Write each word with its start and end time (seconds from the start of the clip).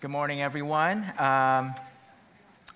Good 0.00 0.12
morning, 0.12 0.40
everyone. 0.40 1.12
Um, 1.18 1.74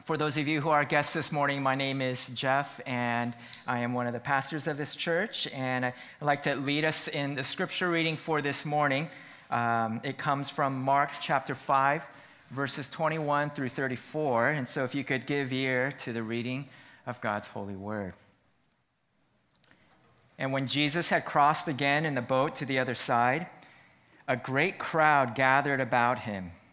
for 0.03 0.17
those 0.17 0.37
of 0.39 0.49
you 0.49 0.61
who 0.61 0.71
are 0.71 0.85
guests 0.85 1.13
this 1.13 1.31
morning, 1.31 1.63
my 1.63 1.77
name 1.77 2.03
is 2.03 2.31
Jeff, 2.31 2.81
and 2.85 3.33
I 3.65 3.79
am 3.79 3.95
one 3.95 4.09
of 4.09 4.13
the 4.13 4.19
pastors 4.19 4.67
of 4.67 4.77
this 4.77 4.97
church. 4.97 5.47
And 5.53 5.85
I'd 5.85 5.95
like 6.21 6.43
to 6.43 6.57
lead 6.57 6.85
us 6.85 7.07
in 7.07 7.37
the 7.37 7.45
scripture 7.45 7.89
reading 7.89 8.17
for 8.17 8.43
this 8.43 8.65
morning. 8.65 9.09
Um, 9.53 10.01
it 10.03 10.19
comes 10.19 10.51
from 10.51 10.83
Mark 10.83 11.11
chapter 11.21 11.55
5, 11.55 12.03
verses 12.51 12.89
21 12.89 13.51
through 13.51 13.69
34. 13.69 14.49
And 14.49 14.69
so, 14.69 14.83
if 14.83 14.93
you 14.93 15.05
could 15.05 15.25
give 15.25 15.53
ear 15.53 15.93
to 15.99 16.13
the 16.13 16.25
reading 16.25 16.69
of 17.07 17.21
God's 17.21 17.47
holy 17.47 17.77
word. 17.77 18.15
And 20.41 20.53
when 20.53 20.67
Jesus 20.67 21.11
had 21.11 21.25
crossed 21.25 21.69
again 21.69 22.05
in 22.05 22.17
the 22.17 22.21
boat 22.21 22.57
to 22.57 22.65
the 22.65 22.81
other 22.81 22.97
side, 22.97 23.47
a 24.27 24.37
great 24.37 24.81
crowd 24.81 25.37
gathered 25.37 25.81
about 25.81 26.21
him, 26.21 26.51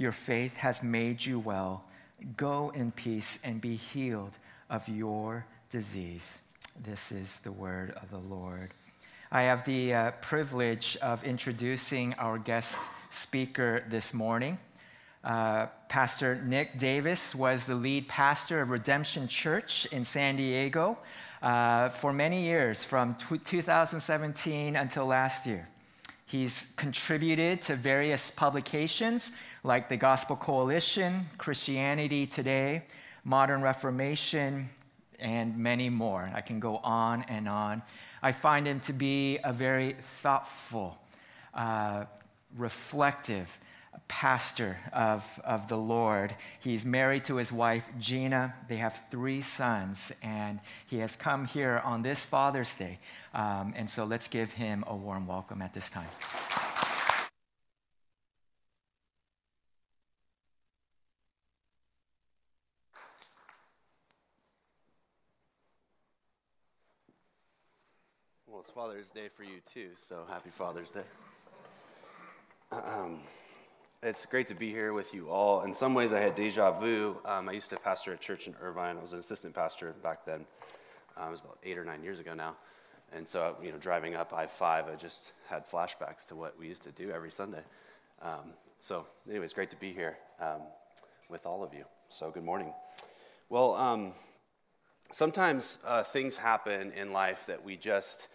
your 0.00 0.12
faith 0.12 0.56
has 0.56 0.82
made 0.82 1.22
you 1.22 1.38
well. 1.38 1.84
Go 2.38 2.72
in 2.74 2.90
peace 2.90 3.38
and 3.44 3.60
be 3.60 3.76
healed 3.76 4.38
of 4.70 4.88
your 4.88 5.44
disease. 5.68 6.40
This 6.82 7.12
is 7.12 7.40
the 7.40 7.52
word 7.52 7.90
of 8.02 8.10
the 8.10 8.34
Lord. 8.34 8.70
I 9.30 9.42
have 9.42 9.66
the 9.66 9.92
uh, 9.92 10.10
privilege 10.22 10.96
of 11.02 11.22
introducing 11.22 12.14
our 12.14 12.38
guest 12.38 12.78
speaker 13.10 13.84
this 13.90 14.14
morning. 14.14 14.58
Uh, 15.22 15.66
pastor 15.90 16.42
Nick 16.46 16.78
Davis 16.78 17.34
was 17.34 17.66
the 17.66 17.74
lead 17.74 18.08
pastor 18.08 18.62
of 18.62 18.70
Redemption 18.70 19.28
Church 19.28 19.84
in 19.92 20.04
San 20.04 20.36
Diego 20.36 20.96
uh, 21.42 21.90
for 21.90 22.10
many 22.10 22.44
years, 22.44 22.84
from 22.84 23.16
t- 23.16 23.36
2017 23.36 24.76
until 24.76 25.04
last 25.04 25.46
year. 25.46 25.68
He's 26.24 26.68
contributed 26.76 27.60
to 27.62 27.74
various 27.74 28.30
publications 28.30 29.32
like 29.62 29.88
the 29.88 29.96
Gospel 29.96 30.36
Coalition, 30.36 31.26
Christianity 31.38 32.26
Today, 32.26 32.84
Modern 33.24 33.62
Reformation, 33.62 34.70
and 35.18 35.58
many 35.58 35.90
more. 35.90 36.30
I 36.34 36.40
can 36.40 36.60
go 36.60 36.78
on 36.78 37.24
and 37.28 37.48
on. 37.48 37.82
I 38.22 38.32
find 38.32 38.66
him 38.66 38.80
to 38.80 38.92
be 38.92 39.38
a 39.44 39.52
very 39.52 39.96
thoughtful, 40.00 40.98
uh, 41.54 42.04
reflective 42.56 43.58
pastor 44.08 44.78
of, 44.92 45.40
of 45.44 45.68
the 45.68 45.76
Lord. 45.76 46.34
He's 46.58 46.84
married 46.84 47.24
to 47.26 47.36
his 47.36 47.52
wife, 47.52 47.86
Gina. 47.98 48.54
They 48.68 48.76
have 48.76 49.04
three 49.10 49.40
sons, 49.40 50.12
and 50.22 50.60
he 50.86 50.98
has 50.98 51.16
come 51.16 51.44
here 51.44 51.80
on 51.84 52.02
this 52.02 52.24
Father's 52.24 52.74
Day. 52.76 52.98
Um, 53.34 53.74
and 53.76 53.88
so 53.88 54.04
let's 54.04 54.28
give 54.28 54.52
him 54.52 54.84
a 54.86 54.96
warm 54.96 55.26
welcome 55.26 55.62
at 55.62 55.74
this 55.74 55.90
time. 55.90 56.08
Well, 68.50 68.58
it's 68.58 68.70
Father's 68.70 69.10
Day 69.10 69.28
for 69.28 69.44
you 69.44 69.60
too, 69.64 69.90
so 69.94 70.24
happy 70.28 70.50
Father's 70.50 70.90
Day. 70.90 71.04
Um, 72.72 73.20
it's 74.02 74.26
great 74.26 74.48
to 74.48 74.56
be 74.56 74.70
here 74.70 74.92
with 74.92 75.14
you 75.14 75.30
all. 75.30 75.62
In 75.62 75.72
some 75.72 75.94
ways, 75.94 76.12
I 76.12 76.18
had 76.18 76.34
deja 76.34 76.72
vu. 76.72 77.16
Um, 77.24 77.48
I 77.48 77.52
used 77.52 77.70
to 77.70 77.76
pastor 77.76 78.12
a 78.12 78.16
church 78.16 78.48
in 78.48 78.56
Irvine. 78.60 78.98
I 78.98 79.02
was 79.02 79.12
an 79.12 79.20
assistant 79.20 79.54
pastor 79.54 79.94
back 80.02 80.24
then. 80.26 80.46
Um, 81.16 81.28
it 81.28 81.30
was 81.30 81.40
about 81.40 81.58
eight 81.62 81.78
or 81.78 81.84
nine 81.84 82.02
years 82.02 82.18
ago 82.18 82.34
now. 82.34 82.56
And 83.12 83.28
so, 83.28 83.54
you 83.62 83.70
know, 83.70 83.78
driving 83.78 84.16
up 84.16 84.32
I 84.32 84.46
5, 84.46 84.88
I 84.88 84.96
just 84.96 85.32
had 85.48 85.68
flashbacks 85.68 86.26
to 86.28 86.34
what 86.34 86.58
we 86.58 86.66
used 86.66 86.82
to 86.82 86.92
do 86.92 87.12
every 87.12 87.30
Sunday. 87.30 87.62
Um, 88.20 88.54
so, 88.80 89.06
anyways, 89.28 89.52
great 89.52 89.70
to 89.70 89.76
be 89.76 89.92
here 89.92 90.16
um, 90.40 90.62
with 91.28 91.46
all 91.46 91.62
of 91.62 91.72
you. 91.72 91.84
So, 92.08 92.32
good 92.32 92.44
morning. 92.44 92.72
Well, 93.48 93.76
um, 93.76 94.12
sometimes 95.12 95.78
uh, 95.86 96.02
things 96.02 96.38
happen 96.38 96.90
in 96.96 97.12
life 97.12 97.46
that 97.46 97.64
we 97.64 97.76
just 97.76 98.26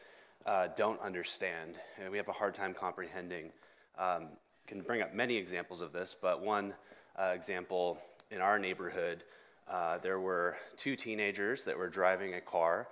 uh, 0.45 0.67
don't 0.75 0.99
understand, 1.01 1.75
and 2.01 2.11
we 2.11 2.17
have 2.17 2.27
a 2.27 2.33
hard 2.33 2.53
time 2.55 2.73
comprehending. 2.73 3.51
Um, 3.97 4.29
can 4.67 4.81
bring 4.81 5.01
up 5.01 5.13
many 5.13 5.35
examples 5.35 5.81
of 5.81 5.91
this, 5.93 6.15
but 6.19 6.41
one 6.41 6.73
uh, 7.19 7.31
example 7.35 7.99
in 8.31 8.41
our 8.41 8.59
neighborhood, 8.59 9.23
uh, 9.69 9.97
there 9.99 10.19
were 10.19 10.57
two 10.75 10.95
teenagers 10.95 11.65
that 11.65 11.77
were 11.77 11.89
driving 11.89 12.33
a 12.33 12.41
car. 12.41 12.87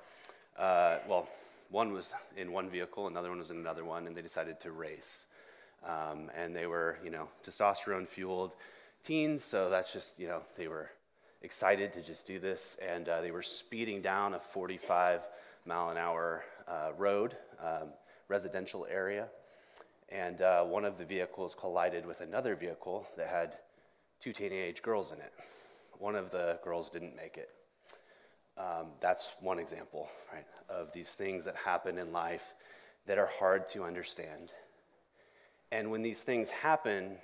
Uh, 0.57 0.97
well, 1.07 1.27
one 1.69 1.91
was 1.91 2.13
in 2.37 2.51
one 2.51 2.69
vehicle, 2.69 3.07
another 3.07 3.29
one 3.29 3.39
was 3.39 3.51
in 3.51 3.57
another 3.57 3.83
one, 3.83 4.07
and 4.07 4.15
they 4.15 4.21
decided 4.21 4.59
to 4.59 4.71
race. 4.71 5.25
Um, 5.85 6.29
and 6.35 6.55
they 6.55 6.67
were, 6.67 6.97
you 7.03 7.09
know, 7.09 7.27
testosterone 7.45 8.07
fueled 8.07 8.53
teens, 9.03 9.43
so 9.43 9.69
that's 9.69 9.91
just, 9.91 10.19
you 10.19 10.27
know, 10.27 10.43
they 10.55 10.67
were 10.67 10.89
excited 11.41 11.91
to 11.93 12.01
just 12.01 12.25
do 12.25 12.39
this, 12.39 12.77
and 12.81 13.09
uh, 13.09 13.21
they 13.21 13.31
were 13.31 13.41
speeding 13.41 14.01
down 14.01 14.33
a 14.33 14.39
45 14.39 15.27
mile 15.65 15.89
an 15.89 15.97
hour 15.97 16.43
uh, 16.67 16.91
road, 16.97 17.35
um, 17.63 17.93
residential 18.27 18.85
area, 18.89 19.29
and 20.09 20.41
uh, 20.41 20.63
one 20.63 20.85
of 20.85 20.97
the 20.97 21.05
vehicles 21.05 21.55
collided 21.55 22.05
with 22.05 22.21
another 22.21 22.55
vehicle 22.55 23.07
that 23.17 23.27
had 23.27 23.55
two 24.19 24.33
teenage 24.33 24.81
girls 24.81 25.11
in 25.11 25.19
it. 25.19 25.33
One 25.97 26.15
of 26.15 26.31
the 26.31 26.59
girls 26.63 26.89
didn't 26.89 27.15
make 27.15 27.37
it. 27.37 27.49
Um, 28.57 28.91
that's 29.01 29.35
one 29.39 29.57
example, 29.57 30.09
right, 30.31 30.45
of 30.69 30.93
these 30.93 31.13
things 31.15 31.45
that 31.45 31.55
happen 31.55 31.97
in 31.97 32.11
life 32.11 32.53
that 33.07 33.17
are 33.17 33.29
hard 33.39 33.67
to 33.67 33.83
understand. 33.83 34.53
And 35.71 35.89
when 35.89 36.03
these 36.03 36.23
things 36.23 36.51
happen, 36.51 37.17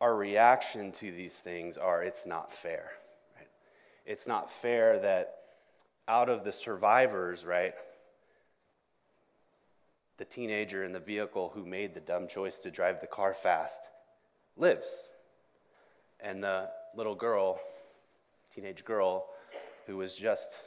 our 0.00 0.14
reaction 0.14 0.92
to 0.92 1.10
these 1.10 1.40
things 1.40 1.78
are 1.78 2.02
it's 2.02 2.26
not 2.26 2.52
fair. 2.52 2.90
Right? 3.38 3.48
It's 4.04 4.26
not 4.26 4.50
fair 4.50 4.98
that 4.98 5.41
out 6.08 6.28
of 6.28 6.44
the 6.44 6.52
survivors, 6.52 7.44
right, 7.44 7.74
the 10.18 10.24
teenager 10.24 10.84
in 10.84 10.92
the 10.92 11.00
vehicle 11.00 11.52
who 11.54 11.64
made 11.64 11.94
the 11.94 12.00
dumb 12.00 12.28
choice 12.28 12.58
to 12.60 12.70
drive 12.70 13.00
the 13.00 13.06
car 13.06 13.34
fast 13.34 13.88
lives. 14.56 15.08
And 16.20 16.42
the 16.42 16.70
little 16.94 17.14
girl, 17.14 17.60
teenage 18.54 18.84
girl, 18.84 19.26
who 19.86 19.96
was 19.96 20.16
just 20.16 20.62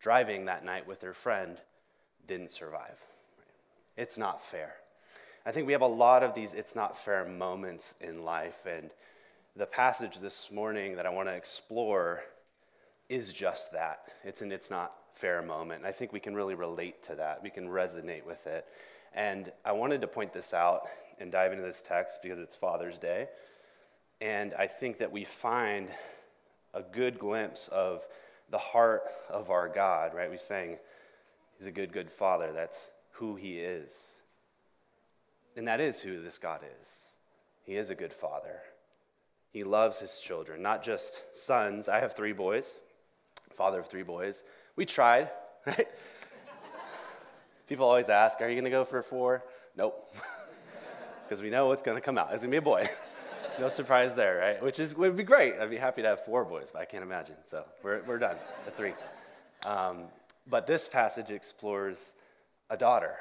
driving 0.00 0.46
that 0.46 0.64
night 0.64 0.86
with 0.86 1.02
her 1.02 1.12
friend 1.12 1.60
didn't 2.26 2.50
survive. 2.50 3.04
It's 3.96 4.18
not 4.18 4.42
fair. 4.42 4.74
I 5.46 5.52
think 5.52 5.66
we 5.66 5.72
have 5.72 5.82
a 5.82 5.86
lot 5.86 6.22
of 6.22 6.34
these 6.34 6.54
it's 6.54 6.74
not 6.74 6.96
fair 6.96 7.24
moments 7.24 7.94
in 8.00 8.24
life, 8.24 8.66
and 8.66 8.90
the 9.54 9.66
passage 9.66 10.18
this 10.18 10.50
morning 10.50 10.96
that 10.96 11.06
I 11.06 11.10
want 11.10 11.28
to 11.28 11.34
explore 11.36 12.24
is 13.14 13.32
just 13.32 13.72
that. 13.72 14.00
It's 14.24 14.42
an 14.42 14.52
it's 14.52 14.70
not 14.70 14.94
fair 15.12 15.42
moment. 15.42 15.80
And 15.80 15.86
I 15.86 15.92
think 15.92 16.12
we 16.12 16.20
can 16.20 16.34
really 16.34 16.54
relate 16.54 17.02
to 17.04 17.14
that. 17.16 17.42
We 17.42 17.50
can 17.50 17.68
resonate 17.68 18.26
with 18.26 18.46
it. 18.46 18.66
And 19.14 19.52
I 19.64 19.72
wanted 19.72 20.00
to 20.00 20.08
point 20.08 20.32
this 20.32 20.52
out 20.52 20.82
and 21.20 21.30
dive 21.30 21.52
into 21.52 21.64
this 21.64 21.82
text 21.82 22.20
because 22.22 22.38
it's 22.38 22.56
Father's 22.56 22.98
Day. 22.98 23.28
And 24.20 24.52
I 24.54 24.66
think 24.66 24.98
that 24.98 25.12
we 25.12 25.24
find 25.24 25.88
a 26.72 26.82
good 26.82 27.18
glimpse 27.18 27.68
of 27.68 28.04
the 28.50 28.58
heart 28.58 29.02
of 29.30 29.50
our 29.50 29.68
God, 29.68 30.14
right? 30.14 30.30
We 30.30 30.36
sang, 30.36 30.78
He's 31.56 31.66
a 31.68 31.72
good, 31.72 31.92
good 31.92 32.10
Father. 32.10 32.52
That's 32.52 32.90
who 33.12 33.36
He 33.36 33.58
is. 33.58 34.14
And 35.56 35.68
that 35.68 35.80
is 35.80 36.00
who 36.00 36.20
this 36.20 36.38
God 36.38 36.60
is. 36.80 37.04
He 37.62 37.76
is 37.76 37.90
a 37.90 37.94
good 37.94 38.12
Father. 38.12 38.60
He 39.52 39.62
loves 39.62 40.00
His 40.00 40.20
children, 40.20 40.62
not 40.62 40.82
just 40.82 41.36
sons. 41.36 41.88
I 41.88 42.00
have 42.00 42.14
three 42.14 42.32
boys, 42.32 42.74
father 43.54 43.80
of 43.80 43.88
three 43.88 44.02
boys. 44.02 44.42
We 44.76 44.84
tried, 44.84 45.30
right? 45.66 45.88
People 47.68 47.86
always 47.86 48.08
ask, 48.08 48.40
Are 48.40 48.48
you 48.48 48.54
going 48.54 48.64
to 48.64 48.70
go 48.70 48.84
for 48.84 49.02
four? 49.02 49.44
Nope. 49.76 50.14
Because 51.26 51.40
we 51.40 51.48
know 51.48 51.68
what's 51.68 51.82
going 51.82 51.96
to 51.96 52.02
come 52.02 52.18
out. 52.18 52.28
It's 52.32 52.42
going 52.42 52.50
to 52.50 52.54
be 52.54 52.58
a 52.58 52.60
boy. 52.60 52.86
no 53.58 53.70
surprise 53.70 54.14
there, 54.14 54.38
right? 54.38 54.62
Which 54.62 54.78
is, 54.78 54.94
would 54.94 55.16
be 55.16 55.22
great. 55.22 55.54
I'd 55.58 55.70
be 55.70 55.78
happy 55.78 56.02
to 56.02 56.08
have 56.08 56.20
four 56.22 56.44
boys, 56.44 56.70
but 56.70 56.82
I 56.82 56.84
can't 56.84 57.02
imagine. 57.02 57.36
So 57.44 57.64
we're, 57.82 58.02
we're 58.02 58.18
done 58.18 58.36
at 58.66 58.76
three. 58.76 58.92
Um, 59.64 60.08
but 60.46 60.66
this 60.66 60.86
passage 60.86 61.30
explores 61.30 62.12
a 62.68 62.76
daughter. 62.76 63.14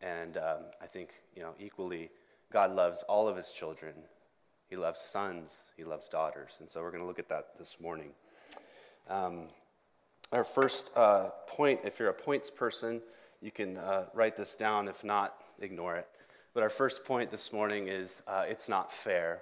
And 0.00 0.36
um, 0.36 0.62
I 0.80 0.86
think, 0.86 1.10
you 1.34 1.42
know, 1.42 1.54
equally, 1.58 2.10
God 2.52 2.74
loves 2.74 3.02
all 3.02 3.28
of 3.28 3.36
his 3.36 3.52
children. 3.52 3.94
He 4.68 4.76
loves 4.76 5.00
sons, 5.00 5.72
he 5.76 5.84
loves 5.84 6.08
daughters. 6.08 6.56
And 6.60 6.68
so 6.68 6.82
we're 6.82 6.90
going 6.90 7.02
to 7.02 7.06
look 7.06 7.18
at 7.18 7.28
that 7.28 7.56
this 7.58 7.80
morning. 7.80 8.10
Um, 9.08 9.44
our 10.32 10.44
first 10.44 10.96
uh, 10.96 11.30
point, 11.46 11.80
if 11.84 11.98
you're 11.98 12.10
a 12.10 12.14
points 12.14 12.50
person, 12.50 13.00
you 13.40 13.50
can 13.50 13.76
uh, 13.76 14.06
write 14.12 14.36
this 14.36 14.54
down. 14.56 14.88
If 14.88 15.04
not, 15.04 15.34
ignore 15.60 15.96
it. 15.96 16.06
But 16.54 16.62
our 16.62 16.68
first 16.68 17.04
point 17.04 17.30
this 17.30 17.52
morning 17.52 17.88
is 17.88 18.22
uh, 18.26 18.44
it's 18.46 18.68
not 18.68 18.92
fair. 18.92 19.40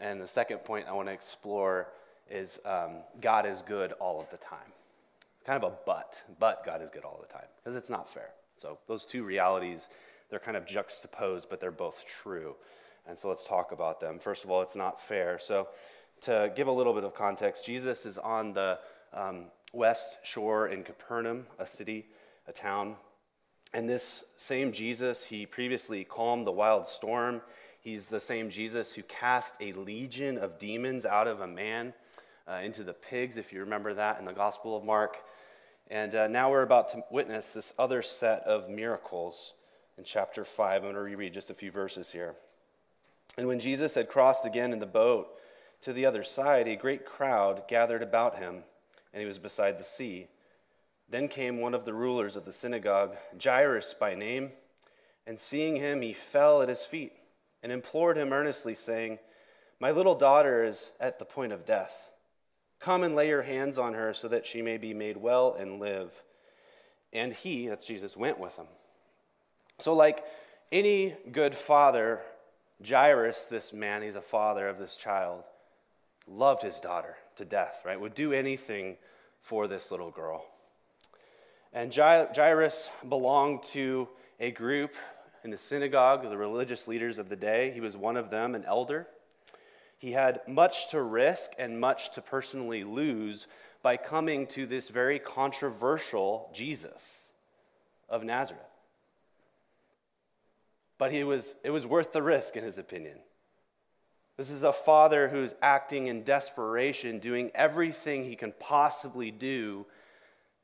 And 0.00 0.20
the 0.20 0.26
second 0.26 0.58
point 0.58 0.86
I 0.88 0.92
want 0.92 1.08
to 1.08 1.12
explore 1.12 1.88
is 2.30 2.60
um, 2.64 2.98
God 3.20 3.46
is 3.46 3.62
good 3.62 3.92
all 3.92 4.20
of 4.20 4.30
the 4.30 4.36
time. 4.36 4.72
Kind 5.44 5.62
of 5.62 5.72
a 5.72 5.76
but, 5.86 6.22
but 6.38 6.64
God 6.64 6.82
is 6.82 6.90
good 6.90 7.04
all 7.04 7.18
the 7.20 7.32
time 7.32 7.46
because 7.56 7.76
it's 7.76 7.90
not 7.90 8.08
fair. 8.08 8.30
So 8.56 8.78
those 8.86 9.06
two 9.06 9.24
realities, 9.24 9.88
they're 10.30 10.40
kind 10.40 10.56
of 10.56 10.66
juxtaposed, 10.66 11.48
but 11.48 11.60
they're 11.60 11.70
both 11.70 12.06
true. 12.06 12.56
And 13.06 13.18
so 13.18 13.28
let's 13.28 13.46
talk 13.46 13.72
about 13.72 14.00
them. 14.00 14.18
First 14.18 14.44
of 14.44 14.50
all, 14.50 14.60
it's 14.62 14.76
not 14.76 15.00
fair. 15.00 15.38
So 15.38 15.68
to 16.22 16.52
give 16.54 16.66
a 16.66 16.72
little 16.72 16.94
bit 16.94 17.04
of 17.04 17.14
context, 17.14 17.66
Jesus 17.66 18.06
is 18.06 18.18
on 18.18 18.52
the 18.52 18.78
um, 19.12 19.46
west 19.72 20.26
shore 20.26 20.68
in 20.68 20.84
Capernaum, 20.84 21.46
a 21.58 21.66
city, 21.66 22.06
a 22.46 22.52
town. 22.52 22.96
And 23.72 23.88
this 23.88 24.32
same 24.36 24.72
Jesus, 24.72 25.26
he 25.26 25.46
previously 25.46 26.04
calmed 26.04 26.46
the 26.46 26.52
wild 26.52 26.86
storm. 26.86 27.42
He's 27.80 28.08
the 28.08 28.20
same 28.20 28.50
Jesus 28.50 28.94
who 28.94 29.02
cast 29.02 29.60
a 29.60 29.72
legion 29.72 30.38
of 30.38 30.58
demons 30.58 31.04
out 31.04 31.26
of 31.26 31.40
a 31.40 31.46
man 31.46 31.92
uh, 32.46 32.60
into 32.62 32.82
the 32.82 32.94
pigs, 32.94 33.36
if 33.36 33.52
you 33.52 33.60
remember 33.60 33.92
that 33.94 34.18
in 34.18 34.24
the 34.24 34.32
Gospel 34.32 34.76
of 34.76 34.84
Mark. 34.84 35.18
And 35.90 36.14
uh, 36.14 36.26
now 36.26 36.50
we're 36.50 36.62
about 36.62 36.88
to 36.90 37.02
witness 37.10 37.52
this 37.52 37.72
other 37.78 38.02
set 38.02 38.42
of 38.42 38.68
miracles 38.68 39.54
in 39.96 40.04
chapter 40.04 40.44
5. 40.44 40.76
I'm 40.76 40.82
going 40.82 40.94
to 40.94 41.00
reread 41.00 41.34
just 41.34 41.50
a 41.50 41.54
few 41.54 41.70
verses 41.70 42.12
here. 42.12 42.34
And 43.36 43.46
when 43.46 43.60
Jesus 43.60 43.94
had 43.94 44.08
crossed 44.08 44.44
again 44.46 44.72
in 44.72 44.78
the 44.78 44.86
boat 44.86 45.28
to 45.82 45.92
the 45.92 46.06
other 46.06 46.22
side, 46.22 46.68
a 46.68 46.76
great 46.76 47.04
crowd 47.04 47.64
gathered 47.68 48.02
about 48.02 48.36
him, 48.36 48.64
and 49.12 49.20
he 49.20 49.26
was 49.26 49.38
beside 49.38 49.78
the 49.78 49.84
sea. 49.84 50.28
Then 51.08 51.28
came 51.28 51.60
one 51.60 51.74
of 51.74 51.84
the 51.84 51.94
rulers 51.94 52.36
of 52.36 52.44
the 52.44 52.52
synagogue, 52.52 53.16
Jairus 53.42 53.94
by 53.94 54.14
name, 54.14 54.50
and 55.26 55.38
seeing 55.38 55.76
him, 55.76 56.00
he 56.00 56.12
fell 56.12 56.62
at 56.62 56.68
his 56.68 56.84
feet 56.84 57.12
and 57.62 57.70
implored 57.70 58.16
him 58.16 58.32
earnestly, 58.32 58.74
saying, 58.74 59.18
My 59.80 59.90
little 59.90 60.14
daughter 60.14 60.64
is 60.64 60.92
at 61.00 61.18
the 61.18 61.24
point 61.24 61.52
of 61.52 61.66
death. 61.66 62.10
Come 62.80 63.02
and 63.02 63.14
lay 63.14 63.28
your 63.28 63.42
hands 63.42 63.78
on 63.78 63.94
her 63.94 64.14
so 64.14 64.28
that 64.28 64.46
she 64.46 64.62
may 64.62 64.78
be 64.78 64.94
made 64.94 65.16
well 65.16 65.54
and 65.58 65.80
live. 65.80 66.22
And 67.12 67.32
he, 67.32 67.68
that's 67.68 67.86
Jesus, 67.86 68.16
went 68.16 68.38
with 68.38 68.56
him. 68.56 68.68
So, 69.78 69.94
like 69.94 70.24
any 70.70 71.14
good 71.32 71.54
father, 71.54 72.20
Jairus, 72.86 73.46
this 73.46 73.72
man, 73.72 74.02
he's 74.02 74.16
a 74.16 74.22
father 74.22 74.68
of 74.68 74.78
this 74.78 74.96
child, 74.96 75.42
loved 76.30 76.62
his 76.62 76.80
daughter 76.80 77.16
to 77.36 77.44
death, 77.44 77.82
right? 77.84 78.00
Would 78.00 78.14
do 78.14 78.32
anything 78.32 78.96
for 79.40 79.66
this 79.66 79.90
little 79.90 80.10
girl. 80.10 80.44
And 81.72 81.94
Jairus 81.94 82.90
belonged 83.08 83.62
to 83.64 84.08
a 84.40 84.50
group 84.50 84.94
in 85.44 85.50
the 85.50 85.56
synagogue, 85.56 86.22
the 86.22 86.36
religious 86.36 86.88
leaders 86.88 87.18
of 87.18 87.28
the 87.28 87.36
day. 87.36 87.70
He 87.70 87.80
was 87.80 87.96
one 87.96 88.16
of 88.16 88.30
them, 88.30 88.54
an 88.54 88.64
elder. 88.64 89.06
He 89.98 90.12
had 90.12 90.40
much 90.46 90.90
to 90.90 91.02
risk 91.02 91.52
and 91.58 91.80
much 91.80 92.12
to 92.14 92.22
personally 92.22 92.84
lose 92.84 93.46
by 93.82 93.96
coming 93.96 94.46
to 94.48 94.66
this 94.66 94.88
very 94.88 95.18
controversial 95.18 96.50
Jesus 96.52 97.30
of 98.08 98.24
Nazareth. 98.24 98.62
But 100.98 101.12
he 101.12 101.22
was, 101.22 101.54
it 101.62 101.70
was 101.70 101.86
worth 101.86 102.12
the 102.12 102.22
risk, 102.22 102.56
in 102.56 102.64
his 102.64 102.78
opinion. 102.78 103.18
This 104.38 104.50
is 104.50 104.62
a 104.62 104.72
father 104.72 105.28
who's 105.28 105.56
acting 105.60 106.06
in 106.06 106.22
desperation, 106.22 107.18
doing 107.18 107.50
everything 107.56 108.24
he 108.24 108.36
can 108.36 108.54
possibly 108.60 109.32
do 109.32 109.84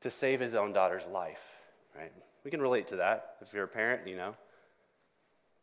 to 0.00 0.10
save 0.10 0.38
his 0.38 0.54
own 0.54 0.72
daughter's 0.72 1.08
life, 1.08 1.56
right? 1.98 2.12
We 2.44 2.52
can 2.52 2.62
relate 2.62 2.86
to 2.88 2.96
that. 2.96 3.34
If 3.40 3.52
you're 3.52 3.64
a 3.64 3.68
parent, 3.68 4.06
you 4.06 4.16
know, 4.16 4.36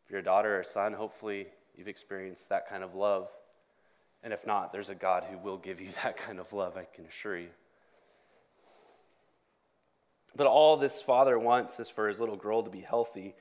if 0.04 0.10
you're 0.10 0.20
a 0.20 0.24
daughter 0.24 0.60
or 0.60 0.62
son, 0.62 0.92
hopefully 0.92 1.46
you've 1.74 1.88
experienced 1.88 2.50
that 2.50 2.68
kind 2.68 2.84
of 2.84 2.94
love. 2.94 3.30
And 4.22 4.34
if 4.34 4.46
not, 4.46 4.72
there's 4.72 4.90
a 4.90 4.94
God 4.94 5.24
who 5.24 5.38
will 5.38 5.56
give 5.56 5.80
you 5.80 5.88
that 6.02 6.18
kind 6.18 6.38
of 6.38 6.52
love, 6.52 6.76
I 6.76 6.86
can 6.94 7.06
assure 7.06 7.38
you. 7.38 7.48
But 10.36 10.46
all 10.46 10.76
this 10.76 11.00
father 11.00 11.38
wants 11.38 11.80
is 11.80 11.88
for 11.88 12.08
his 12.08 12.20
little 12.20 12.36
girl 12.36 12.62
to 12.62 12.70
be 12.70 12.80
healthy. 12.80 13.34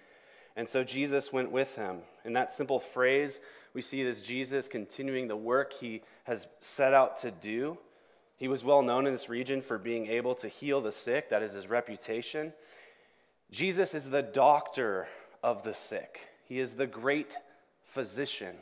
And 0.55 0.69
so 0.69 0.85
Jesus 0.85 1.33
went 1.33 1.51
with 1.51 1.75
him. 1.75 2.03
In 2.23 2.33
that 2.33 2.53
simple 2.53 2.79
phrase, 2.79 3.41
we 3.73 3.81
see 3.81 4.03
this 4.03 4.21
Jesus 4.21 4.67
continuing 4.67 5.27
the 5.27 5.35
work 5.35 5.73
he 5.73 6.01
has 6.25 6.47
set 6.59 6.93
out 6.93 7.15
to 7.17 7.31
do. 7.31 7.77
He 8.37 8.47
was 8.47 8.63
well 8.63 8.81
known 8.81 9.05
in 9.05 9.13
this 9.13 9.29
region 9.29 9.61
for 9.61 9.77
being 9.77 10.07
able 10.07 10.35
to 10.35 10.47
heal 10.47 10.81
the 10.81 10.91
sick, 10.91 11.29
that 11.29 11.43
is 11.43 11.53
his 11.53 11.67
reputation. 11.67 12.53
Jesus 13.51 13.93
is 13.93 14.09
the 14.09 14.21
doctor 14.21 15.07
of 15.43 15.63
the 15.63 15.73
sick. 15.73 16.31
He 16.47 16.59
is 16.59 16.75
the 16.75 16.87
great 16.87 17.37
physician. 17.83 18.55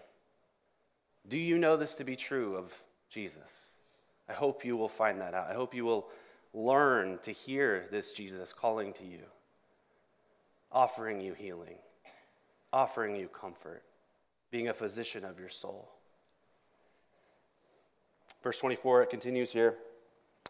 Do 1.28 1.38
you 1.38 1.58
know 1.58 1.78
this 1.78 1.96
to 1.96 2.04
be 2.04 2.16
true 2.16 2.56
of 2.56 2.84
Jesus? 3.10 3.70
I 4.28 4.34
hope 4.34 4.66
you 4.66 4.78
will 4.78 4.90
find 4.90 5.22
that 5.22 5.34
out. 5.34 5.50
I 5.50 5.54
hope 5.54 5.74
you 5.74 5.86
will 5.86 6.08
learn 6.54 7.20
to 7.24 7.32
hear 7.32 7.86
this 7.92 8.14
Jesus 8.14 8.54
calling 8.54 8.94
to 8.94 9.06
you, 9.06 9.22
offering 10.72 11.22
you 11.22 11.34
healing, 11.34 11.78
offering 12.74 13.16
you 13.16 13.28
comfort, 13.28 13.84
being 14.52 14.68
a 14.68 14.74
physician 14.74 15.24
of 15.24 15.40
your 15.40 15.50
soul. 15.50 15.90
Verse 18.44 18.60
24, 18.60 19.04
it 19.04 19.10
continues 19.10 19.52
here. 19.52 19.76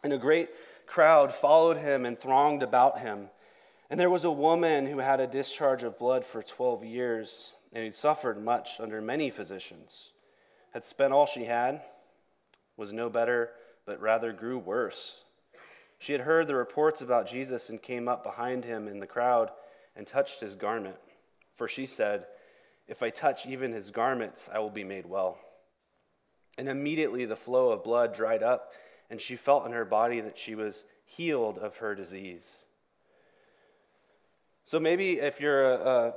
And 0.03 0.13
a 0.13 0.17
great 0.17 0.49
crowd 0.85 1.31
followed 1.31 1.77
him 1.77 2.05
and 2.05 2.17
thronged 2.17 2.63
about 2.63 2.99
him. 2.99 3.29
And 3.89 3.99
there 3.99 4.09
was 4.09 4.23
a 4.23 4.31
woman 4.31 4.85
who 4.85 4.99
had 4.99 5.19
a 5.19 5.27
discharge 5.27 5.83
of 5.83 5.97
blood 5.97 6.23
for 6.23 6.43
12 6.43 6.83
years, 6.83 7.55
and 7.73 7.83
who 7.83 7.91
suffered 7.91 8.43
much 8.43 8.79
under 8.79 9.01
many 9.01 9.29
physicians, 9.29 10.11
had 10.73 10.85
spent 10.85 11.11
all 11.11 11.25
she 11.25 11.45
had, 11.45 11.81
was 12.77 12.93
no 12.93 13.09
better, 13.09 13.51
but 13.85 13.99
rather 13.99 14.31
grew 14.31 14.59
worse. 14.59 15.23
She 15.97 16.13
had 16.13 16.21
heard 16.21 16.47
the 16.47 16.55
reports 16.55 17.01
about 17.01 17.27
Jesus 17.27 17.69
and 17.69 17.81
came 17.81 18.07
up 18.07 18.23
behind 18.23 18.63
him 18.63 18.87
in 18.87 18.99
the 18.99 19.07
crowd 19.07 19.49
and 19.95 20.07
touched 20.07 20.39
his 20.39 20.55
garment. 20.55 20.95
For 21.55 21.67
she 21.67 21.85
said, 21.85 22.25
If 22.89 23.03
I 23.03 23.11
touch 23.11 23.45
even 23.45 23.71
his 23.71 23.91
garments, 23.91 24.49
I 24.51 24.57
will 24.57 24.71
be 24.71 24.83
made 24.83 25.05
well. 25.05 25.37
And 26.57 26.67
immediately 26.67 27.23
the 27.25 27.35
flow 27.35 27.69
of 27.69 27.83
blood 27.83 28.15
dried 28.15 28.41
up, 28.41 28.73
and 29.11 29.21
she 29.21 29.35
felt 29.35 29.67
in 29.67 29.71
her 29.73 29.85
body 29.85 30.19
that 30.21 30.39
she 30.39 30.55
was 30.55 30.85
healed 31.05 31.59
of 31.59 31.77
her 31.77 31.93
disease. 31.93 32.65
So 34.65 34.79
maybe 34.79 35.19
if 35.19 35.39
you're 35.39 35.71
a, 35.71 35.75
a, 35.75 36.13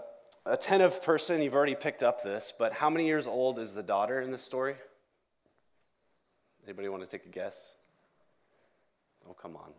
attentive 0.47 1.03
person, 1.05 1.43
you've 1.43 1.55
already 1.55 1.75
picked 1.75 2.03
up 2.03 2.23
this, 2.23 2.55
but 2.59 2.73
how 2.73 2.89
many 2.89 3.07
years 3.07 3.27
old 3.27 3.59
is 3.59 3.75
the 3.75 3.83
daughter 3.83 4.23
in 4.23 4.31
this 4.31 4.43
story? 4.43 4.77
Anybody 6.65 6.89
want 6.89 7.05
to 7.05 7.11
take 7.11 7.27
a 7.27 7.29
guess? 7.29 7.61
Oh, 9.29 9.35
come 9.35 9.57
on. 9.57 9.73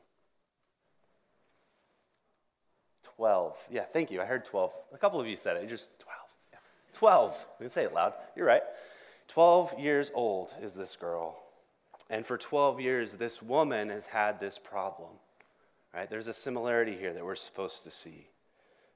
12. 3.15 3.67
Yeah, 3.71 3.83
thank 3.83 4.12
you. 4.12 4.21
I 4.21 4.25
heard 4.25 4.45
12. 4.45 4.71
A 4.93 4.97
couple 4.97 5.19
of 5.19 5.27
you 5.27 5.35
said 5.35 5.57
it. 5.57 5.67
Just 5.67 6.00
12. 6.00 6.22
Yeah. 6.93 7.00
12. 7.00 7.47
I 7.59 7.63
didn't 7.63 7.71
say 7.73 7.83
it 7.83 7.93
loud. 7.93 8.13
You're 8.35 8.47
right. 8.47 8.63
12 9.27 9.79
years 9.79 10.12
old 10.13 10.53
is 10.62 10.75
this 10.75 10.95
girl. 10.95 11.39
And 12.09 12.25
for 12.25 12.38
12 12.38 12.79
years, 12.79 13.13
this 13.13 13.41
woman 13.41 13.89
has 13.89 14.07
had 14.07 14.39
this 14.39 14.59
problem. 14.59 15.12
Right? 15.93 16.09
There's 16.09 16.27
a 16.27 16.33
similarity 16.33 16.95
here 16.95 17.13
that 17.13 17.23
we're 17.23 17.35
supposed 17.35 17.83
to 17.83 17.91
see. 17.91 18.27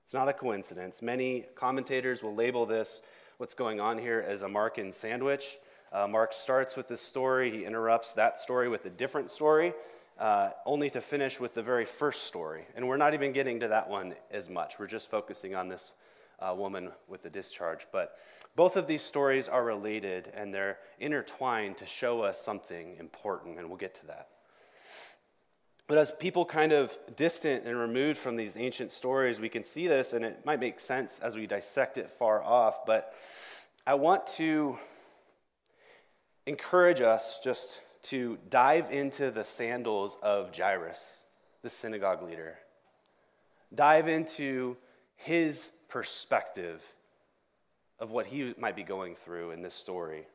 It's 0.03 0.13
not 0.13 0.29
a 0.29 0.33
coincidence. 0.33 1.01
Many 1.01 1.45
commentators 1.55 2.23
will 2.23 2.33
label 2.33 2.65
this, 2.65 3.01
what's 3.37 3.53
going 3.53 3.79
on 3.79 3.97
here, 3.97 4.23
as 4.25 4.41
a 4.41 4.47
Mark 4.47 4.77
Markan 4.77 4.93
sandwich. 4.93 5.57
Uh, 5.91 6.07
Mark 6.07 6.33
starts 6.33 6.75
with 6.75 6.87
this 6.87 7.01
story, 7.01 7.51
he 7.51 7.65
interrupts 7.65 8.13
that 8.13 8.37
story 8.37 8.67
with 8.67 8.85
a 8.85 8.89
different 8.89 9.31
story, 9.31 9.73
uh, 10.19 10.51
only 10.65 10.89
to 10.89 11.01
finish 11.01 11.39
with 11.39 11.53
the 11.53 11.61
very 11.61 11.85
first 11.85 12.23
story. 12.23 12.65
And 12.75 12.87
we're 12.87 12.97
not 12.97 13.13
even 13.13 13.31
getting 13.31 13.59
to 13.61 13.67
that 13.69 13.89
one 13.89 14.15
as 14.31 14.49
much. 14.49 14.79
We're 14.79 14.87
just 14.87 15.09
focusing 15.09 15.55
on 15.55 15.67
this 15.67 15.91
uh, 16.39 16.53
woman 16.55 16.91
with 17.07 17.23
the 17.23 17.29
discharge. 17.29 17.87
But 17.91 18.15
both 18.55 18.77
of 18.77 18.87
these 18.87 19.01
stories 19.01 19.47
are 19.47 19.63
related 19.63 20.31
and 20.35 20.53
they're 20.53 20.77
intertwined 20.99 21.77
to 21.77 21.85
show 21.85 22.21
us 22.21 22.39
something 22.39 22.95
important, 22.97 23.57
and 23.57 23.67
we'll 23.67 23.77
get 23.77 23.95
to 23.95 24.07
that. 24.07 24.29
But 25.87 25.97
as 25.97 26.11
people 26.11 26.43
kind 26.43 26.73
of 26.73 26.95
distant 27.15 27.65
and 27.65 27.77
removed 27.77 28.17
from 28.17 28.35
these 28.35 28.57
ancient 28.57 28.91
stories, 28.91 29.39
we 29.39 29.47
can 29.47 29.63
see 29.63 29.87
this, 29.87 30.11
and 30.11 30.25
it 30.25 30.45
might 30.45 30.59
make 30.59 30.81
sense 30.81 31.19
as 31.19 31.37
we 31.37 31.47
dissect 31.47 31.97
it 31.97 32.11
far 32.11 32.43
off. 32.43 32.85
But 32.85 33.13
I 33.85 33.93
want 33.93 34.27
to 34.35 34.77
encourage 36.45 36.99
us 36.99 37.39
just 37.41 37.79
to 38.03 38.37
dive 38.49 38.91
into 38.91 39.31
the 39.31 39.45
sandals 39.45 40.17
of 40.21 40.55
Jairus, 40.55 41.23
the 41.61 41.69
synagogue 41.69 42.21
leader. 42.21 42.57
Dive 43.73 44.09
into 44.09 44.75
his 45.15 45.71
perspective 45.87 46.93
of 47.99 48.11
what 48.11 48.27
he 48.27 48.53
might 48.57 48.75
be 48.75 48.83
going 48.83 49.15
through 49.15 49.51
in 49.51 49.61
this 49.61 49.73
story. 49.73 50.27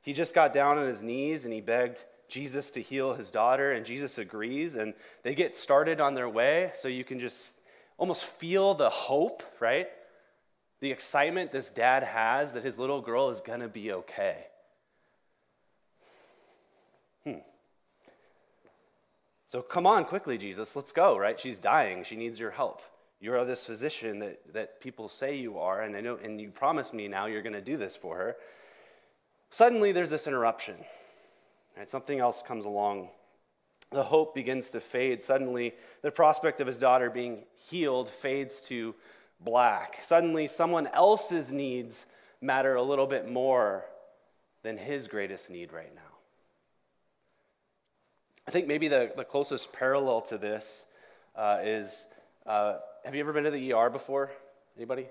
He 0.00 0.12
just 0.12 0.34
got 0.34 0.52
down 0.52 0.78
on 0.78 0.86
his 0.86 1.02
knees 1.02 1.44
and 1.44 1.52
he 1.52 1.60
begged 1.60 2.04
Jesus 2.32 2.70
to 2.72 2.80
heal 2.80 3.12
his 3.12 3.30
daughter, 3.30 3.72
and 3.72 3.84
Jesus 3.84 4.16
agrees, 4.16 4.74
and 4.74 4.94
they 5.22 5.34
get 5.34 5.54
started 5.54 6.00
on 6.00 6.14
their 6.14 6.30
way. 6.30 6.70
So 6.74 6.88
you 6.88 7.04
can 7.04 7.20
just 7.20 7.54
almost 7.98 8.24
feel 8.24 8.72
the 8.72 8.88
hope, 8.88 9.42
right? 9.60 9.90
The 10.80 10.90
excitement 10.90 11.52
this 11.52 11.68
dad 11.68 12.02
has 12.02 12.52
that 12.52 12.64
his 12.64 12.78
little 12.78 13.02
girl 13.02 13.28
is 13.28 13.42
gonna 13.42 13.68
be 13.68 13.92
okay. 13.92 14.46
Hmm. 17.24 17.40
So 19.44 19.60
come 19.60 19.86
on 19.86 20.06
quickly, 20.06 20.38
Jesus, 20.38 20.74
let's 20.74 20.90
go, 20.90 21.18
right? 21.18 21.38
She's 21.38 21.58
dying, 21.58 22.02
she 22.02 22.16
needs 22.16 22.40
your 22.40 22.52
help. 22.52 22.80
You 23.22 23.32
are 23.34 23.44
this 23.44 23.64
physician 23.64 24.18
that, 24.18 24.52
that 24.52 24.80
people 24.80 25.08
say 25.08 25.36
you 25.36 25.60
are, 25.60 25.80
and 25.80 25.96
I 25.96 26.00
know, 26.00 26.18
and 26.20 26.40
you 26.40 26.50
promise 26.50 26.92
me 26.92 27.06
now 27.06 27.26
you're 27.26 27.40
going 27.40 27.52
to 27.52 27.60
do 27.60 27.76
this 27.76 27.94
for 27.94 28.16
her. 28.16 28.36
Suddenly, 29.48 29.92
there's 29.92 30.10
this 30.10 30.26
interruption. 30.26 30.74
Right? 31.76 31.88
Something 31.88 32.18
else 32.18 32.42
comes 32.42 32.64
along. 32.64 33.10
The 33.92 34.02
hope 34.02 34.34
begins 34.34 34.72
to 34.72 34.80
fade. 34.80 35.22
Suddenly, 35.22 35.74
the 36.02 36.10
prospect 36.10 36.60
of 36.60 36.66
his 36.66 36.80
daughter 36.80 37.10
being 37.10 37.44
healed 37.68 38.08
fades 38.08 38.60
to 38.62 38.92
black. 39.38 39.98
Suddenly, 40.02 40.48
someone 40.48 40.88
else's 40.88 41.52
needs 41.52 42.06
matter 42.40 42.74
a 42.74 42.82
little 42.82 43.06
bit 43.06 43.30
more 43.30 43.84
than 44.64 44.76
his 44.76 45.06
greatest 45.06 45.48
need 45.48 45.72
right 45.72 45.94
now. 45.94 46.00
I 48.48 48.50
think 48.50 48.66
maybe 48.66 48.88
the, 48.88 49.12
the 49.14 49.24
closest 49.24 49.72
parallel 49.72 50.22
to 50.22 50.38
this 50.38 50.86
uh, 51.36 51.60
is 51.62 52.06
uh, 52.46 52.78
have 53.04 53.14
you 53.14 53.20
ever 53.20 53.32
been 53.32 53.44
to 53.44 53.50
the 53.50 53.72
ER 53.72 53.90
before? 53.90 54.30
Anybody? 54.76 55.06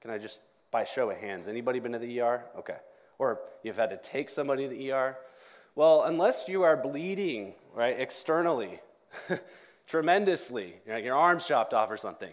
Can 0.00 0.10
I 0.10 0.18
just, 0.18 0.44
by 0.70 0.84
show 0.84 1.10
of 1.10 1.16
hands, 1.16 1.48
anybody 1.48 1.80
been 1.80 1.92
to 1.92 1.98
the 1.98 2.20
ER? 2.20 2.44
Okay. 2.58 2.76
Or 3.18 3.40
you've 3.62 3.76
had 3.76 3.90
to 3.90 3.96
take 3.96 4.30
somebody 4.30 4.64
to 4.64 4.68
the 4.68 4.92
ER? 4.92 5.16
Well, 5.74 6.02
unless 6.02 6.48
you 6.48 6.62
are 6.62 6.76
bleeding, 6.76 7.54
right, 7.74 7.98
externally, 7.98 8.80
tremendously, 9.88 10.74
you 10.86 10.92
know, 10.92 10.98
your 10.98 11.16
arm's 11.16 11.46
chopped 11.46 11.74
off 11.74 11.90
or 11.90 11.96
something, 11.96 12.32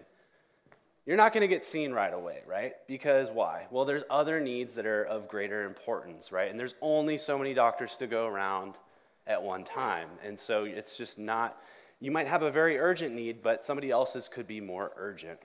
you're 1.05 1.17
not 1.17 1.33
going 1.33 1.41
to 1.41 1.47
get 1.47 1.63
seen 1.63 1.91
right 1.91 2.13
away, 2.13 2.41
right? 2.47 2.73
Because 2.87 3.31
why? 3.31 3.65
Well, 3.71 3.85
there's 3.85 4.03
other 4.09 4.39
needs 4.39 4.75
that 4.75 4.85
are 4.85 5.03
of 5.03 5.27
greater 5.27 5.63
importance, 5.63 6.31
right? 6.31 6.51
And 6.51 6.59
there's 6.59 6.75
only 6.81 7.17
so 7.17 7.37
many 7.37 7.55
doctors 7.55 7.97
to 7.97 8.07
go 8.07 8.27
around 8.27 8.77
at 9.25 9.41
one 9.41 9.63
time. 9.63 10.09
And 10.23 10.37
so 10.37 10.65
it's 10.65 10.95
just 10.97 11.17
not 11.17 11.59
you 12.01 12.11
might 12.11 12.27
have 12.27 12.41
a 12.41 12.51
very 12.51 12.79
urgent 12.79 13.13
need, 13.13 13.43
but 13.43 13.63
somebody 13.63 13.91
else's 13.91 14.27
could 14.27 14.47
be 14.47 14.59
more 14.59 14.91
urgent. 14.97 15.39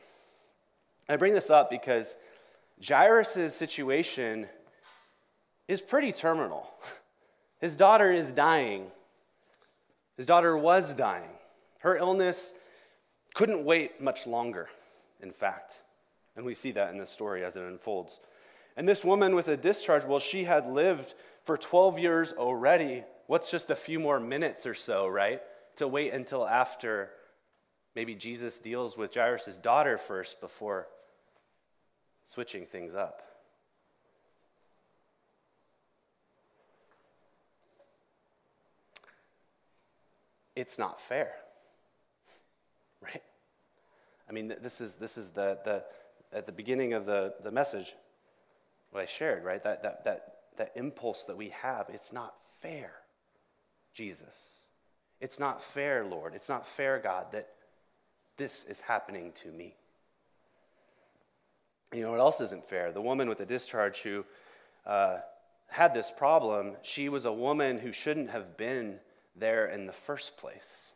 I 1.09 1.17
bring 1.17 1.35
this 1.35 1.51
up 1.51 1.69
because 1.71 2.17
Jairus' 2.85 3.55
situation 3.55 4.49
is 5.69 5.83
pretty 5.83 6.13
terminal. 6.13 6.69
His 7.61 7.77
daughter 7.77 8.11
is 8.11 8.33
dying. 8.33 8.91
His 10.17 10.25
daughter 10.25 10.57
was 10.57 10.95
dying. 10.95 11.29
Her 11.81 11.97
illness 11.97 12.55
couldn't 13.35 13.65
wait 13.65 14.01
much 14.01 14.27
longer, 14.27 14.69
in 15.21 15.33
fact. 15.33 15.83
And 16.37 16.45
we 16.47 16.55
see 16.55 16.71
that 16.73 16.91
in 16.91 16.99
this 16.99 17.11
story 17.11 17.45
as 17.45 17.57
it 17.57 17.63
unfolds. 17.63 18.19
And 18.79 18.89
this 18.89 19.05
woman 19.05 19.35
with 19.35 19.49
a 19.49 19.57
discharge, 19.59 20.05
well, 20.05 20.21
she 20.21 20.45
had 20.45 20.67
lived 20.67 21.15
for 21.45 21.59
12 21.59 21.99
years 21.99 22.33
already. 22.33 23.05
What's 23.27 23.51
just 23.51 23.71
a 23.71 23.77
few 23.77 23.99
more 23.99 24.19
minutes 24.19 24.67
or 24.67 24.75
so, 24.75 25.07
right? 25.07 25.43
To 25.77 25.87
wait 25.87 26.13
until 26.13 26.47
after 26.47 27.11
maybe 27.95 28.15
Jesus 28.15 28.61
deals 28.61 28.97
with 28.97 29.15
Jairus' 29.15 29.59
daughter 29.59 29.97
first 29.97 30.41
before 30.41 30.89
switching 32.25 32.67
things 32.67 32.95
up. 32.95 33.23
It's 40.55 40.79
not 40.79 41.01
fair, 41.01 41.33
right? 43.03 43.23
I 44.29 44.33
mean, 44.33 44.49
this 44.49 44.81
is, 44.81 44.95
this 44.95 45.19
is 45.19 45.31
the, 45.31 45.59
the, 45.65 45.85
at 46.33 46.47
the 46.47 46.53
beginning 46.53 46.95
of 46.95 47.05
the, 47.05 47.35
the 47.43 47.53
message, 47.53 47.93
what 48.91 49.03
I 49.03 49.07
shared, 49.07 49.45
right? 49.45 49.63
That, 49.63 49.83
that, 49.83 50.05
that, 50.05 50.35
that 50.57 50.73
impulse 50.75 51.25
that 51.25 51.37
we 51.37 51.51
have, 51.51 51.91
it's 51.91 52.13
not 52.13 52.35
fair, 52.61 52.93
Jesus. 53.93 54.56
It's 55.21 55.39
not 55.39 55.63
fair, 55.63 56.05
Lord. 56.05 56.35
It's 56.35 56.49
not 56.49 56.67
fair, 56.67 56.99
God, 56.99 57.33
that 57.33 57.49
this 58.37 58.65
is 58.65 58.81
happening 58.81 59.33
to 59.37 59.49
me. 59.49 59.75
You 61.93 62.03
know 62.03 62.11
what 62.11 62.21
else 62.21 62.41
isn't 62.41 62.65
fair? 62.65 62.93
The 62.93 63.01
woman 63.01 63.29
with 63.29 63.39
the 63.39 63.47
discharge 63.47 64.03
who 64.03 64.25
uh, 64.85 65.19
had 65.69 65.95
this 65.95 66.11
problem, 66.11 66.77
she 66.83 67.09
was 67.09 67.25
a 67.25 67.33
woman 67.33 67.79
who 67.79 67.93
shouldn't 67.93 68.31
have 68.31 68.57
been 68.57 68.99
there 69.35 69.67
in 69.67 69.87
the 69.87 69.93
first 69.93 70.37
place. 70.37 70.93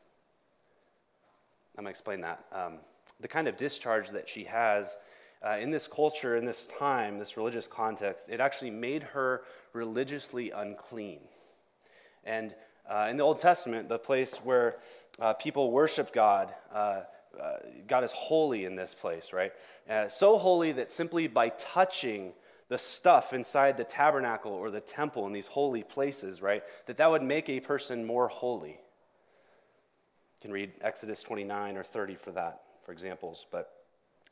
I'm 1.76 1.84
going 1.84 1.86
to 1.86 1.90
explain 1.90 2.20
that. 2.22 2.44
Um, 2.52 2.78
the 3.20 3.28
kind 3.28 3.48
of 3.48 3.56
discharge 3.56 4.10
that 4.10 4.28
she 4.28 4.44
has 4.44 4.98
uh, 5.42 5.56
in 5.60 5.70
this 5.70 5.86
culture, 5.86 6.36
in 6.36 6.44
this 6.44 6.66
time, 6.66 7.18
this 7.18 7.36
religious 7.36 7.66
context, 7.66 8.28
it 8.28 8.40
actually 8.40 8.70
made 8.70 9.02
her 9.02 9.42
religiously 9.72 10.50
unclean. 10.50 11.20
And 12.24 12.54
uh, 12.90 13.06
in 13.08 13.16
the 13.16 13.22
Old 13.22 13.38
Testament, 13.38 13.88
the 13.88 13.98
place 13.98 14.38
where 14.38 14.76
uh, 15.20 15.32
people 15.34 15.70
worship 15.70 16.12
God, 16.12 16.52
uh, 16.72 17.02
uh 17.40 17.56
God 17.86 18.02
is 18.02 18.10
holy 18.10 18.64
in 18.64 18.74
this 18.74 18.92
place, 18.92 19.32
right? 19.32 19.52
Uh, 19.88 20.08
so 20.08 20.36
holy 20.36 20.72
that 20.72 20.90
simply 20.90 21.28
by 21.28 21.50
touching 21.50 22.32
the 22.68 22.78
stuff 22.78 23.32
inside 23.32 23.76
the 23.76 23.84
tabernacle 23.84 24.52
or 24.52 24.70
the 24.70 24.80
temple 24.80 25.26
in 25.26 25.32
these 25.32 25.46
holy 25.46 25.84
places, 25.84 26.42
right, 26.42 26.64
that 26.86 26.96
that 26.96 27.10
would 27.10 27.22
make 27.22 27.48
a 27.48 27.60
person 27.60 28.04
more 28.04 28.28
holy. 28.28 28.70
You 28.70 30.42
can 30.42 30.52
read 30.52 30.72
Exodus 30.80 31.22
29 31.22 31.76
or 31.76 31.84
30 31.84 32.16
for 32.16 32.32
that, 32.32 32.62
for 32.84 32.92
examples. 32.92 33.46
But 33.52 33.70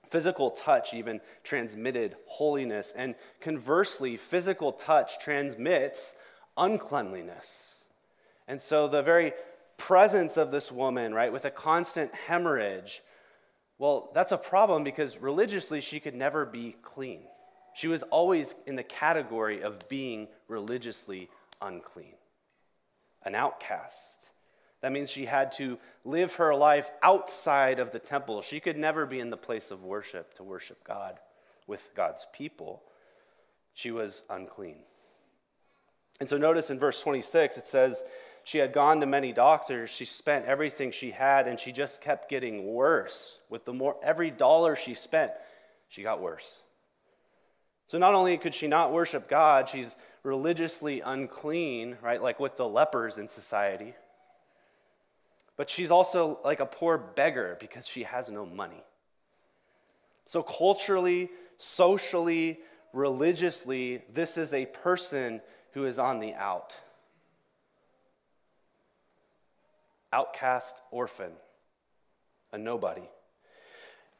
physical 0.08 0.50
touch 0.50 0.94
even 0.94 1.20
transmitted 1.44 2.16
holiness, 2.26 2.92
and 2.96 3.14
conversely, 3.40 4.16
physical 4.16 4.72
touch 4.72 5.20
transmits 5.20 6.16
uncleanliness. 6.56 7.67
And 8.48 8.60
so 8.60 8.88
the 8.88 9.02
very 9.02 9.34
presence 9.76 10.36
of 10.36 10.50
this 10.50 10.72
woman, 10.72 11.14
right, 11.14 11.32
with 11.32 11.44
a 11.44 11.50
constant 11.50 12.12
hemorrhage, 12.26 13.02
well, 13.78 14.10
that's 14.12 14.32
a 14.32 14.38
problem 14.38 14.82
because 14.82 15.18
religiously 15.18 15.80
she 15.80 16.00
could 16.00 16.16
never 16.16 16.44
be 16.44 16.74
clean. 16.82 17.20
She 17.74 17.86
was 17.86 18.02
always 18.04 18.56
in 18.66 18.74
the 18.74 18.82
category 18.82 19.62
of 19.62 19.88
being 19.88 20.26
religiously 20.48 21.28
unclean, 21.62 22.16
an 23.22 23.36
outcast. 23.36 24.30
That 24.80 24.92
means 24.92 25.10
she 25.10 25.26
had 25.26 25.52
to 25.52 25.78
live 26.04 26.36
her 26.36 26.54
life 26.54 26.90
outside 27.02 27.78
of 27.78 27.92
the 27.92 27.98
temple. 27.98 28.42
She 28.42 28.58
could 28.60 28.76
never 28.76 29.06
be 29.06 29.20
in 29.20 29.30
the 29.30 29.36
place 29.36 29.70
of 29.70 29.84
worship 29.84 30.34
to 30.34 30.42
worship 30.42 30.82
God 30.82 31.20
with 31.66 31.90
God's 31.94 32.26
people. 32.32 32.82
She 33.74 33.90
was 33.90 34.24
unclean. 34.28 34.78
And 36.18 36.28
so 36.28 36.36
notice 36.36 36.70
in 36.70 36.78
verse 36.80 37.00
26, 37.02 37.58
it 37.58 37.66
says, 37.66 38.02
she 38.48 38.56
had 38.56 38.72
gone 38.72 39.00
to 39.00 39.06
many 39.06 39.30
doctors. 39.30 39.90
She 39.90 40.06
spent 40.06 40.46
everything 40.46 40.90
she 40.90 41.10
had, 41.10 41.46
and 41.46 41.60
she 41.60 41.70
just 41.70 42.00
kept 42.00 42.30
getting 42.30 42.72
worse. 42.72 43.40
With 43.50 43.66
the 43.66 43.74
more 43.74 43.98
every 44.02 44.30
dollar 44.30 44.74
she 44.74 44.94
spent, 44.94 45.32
she 45.90 46.02
got 46.02 46.22
worse. 46.22 46.62
So 47.88 47.98
not 47.98 48.14
only 48.14 48.38
could 48.38 48.54
she 48.54 48.66
not 48.66 48.90
worship 48.90 49.28
God, 49.28 49.68
she's 49.68 49.96
religiously 50.22 51.02
unclean, 51.02 51.98
right? 52.00 52.22
Like 52.22 52.40
with 52.40 52.56
the 52.56 52.66
lepers 52.66 53.18
in 53.18 53.28
society. 53.28 53.92
But 55.58 55.68
she's 55.68 55.90
also 55.90 56.40
like 56.42 56.60
a 56.60 56.64
poor 56.64 56.96
beggar 56.96 57.58
because 57.60 57.86
she 57.86 58.04
has 58.04 58.30
no 58.30 58.46
money. 58.46 58.82
So, 60.24 60.42
culturally, 60.42 61.28
socially, 61.58 62.60
religiously, 62.94 64.04
this 64.10 64.38
is 64.38 64.54
a 64.54 64.64
person 64.64 65.42
who 65.72 65.84
is 65.84 65.98
on 65.98 66.18
the 66.18 66.32
out. 66.32 66.80
Outcast 70.12 70.80
orphan, 70.90 71.32
a 72.52 72.58
nobody. 72.58 73.08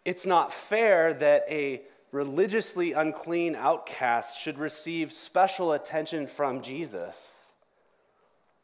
It's 0.04 0.26
not 0.26 0.52
fair 0.52 1.14
that 1.14 1.45
a 1.49 1.83
religiously 2.12 2.92
unclean 2.92 3.54
outcast 3.54 4.40
should 4.40 4.59
receive 4.59 5.12
special 5.12 5.73
attention 5.73 6.26
from 6.26 6.62
Jesus. 6.62 7.42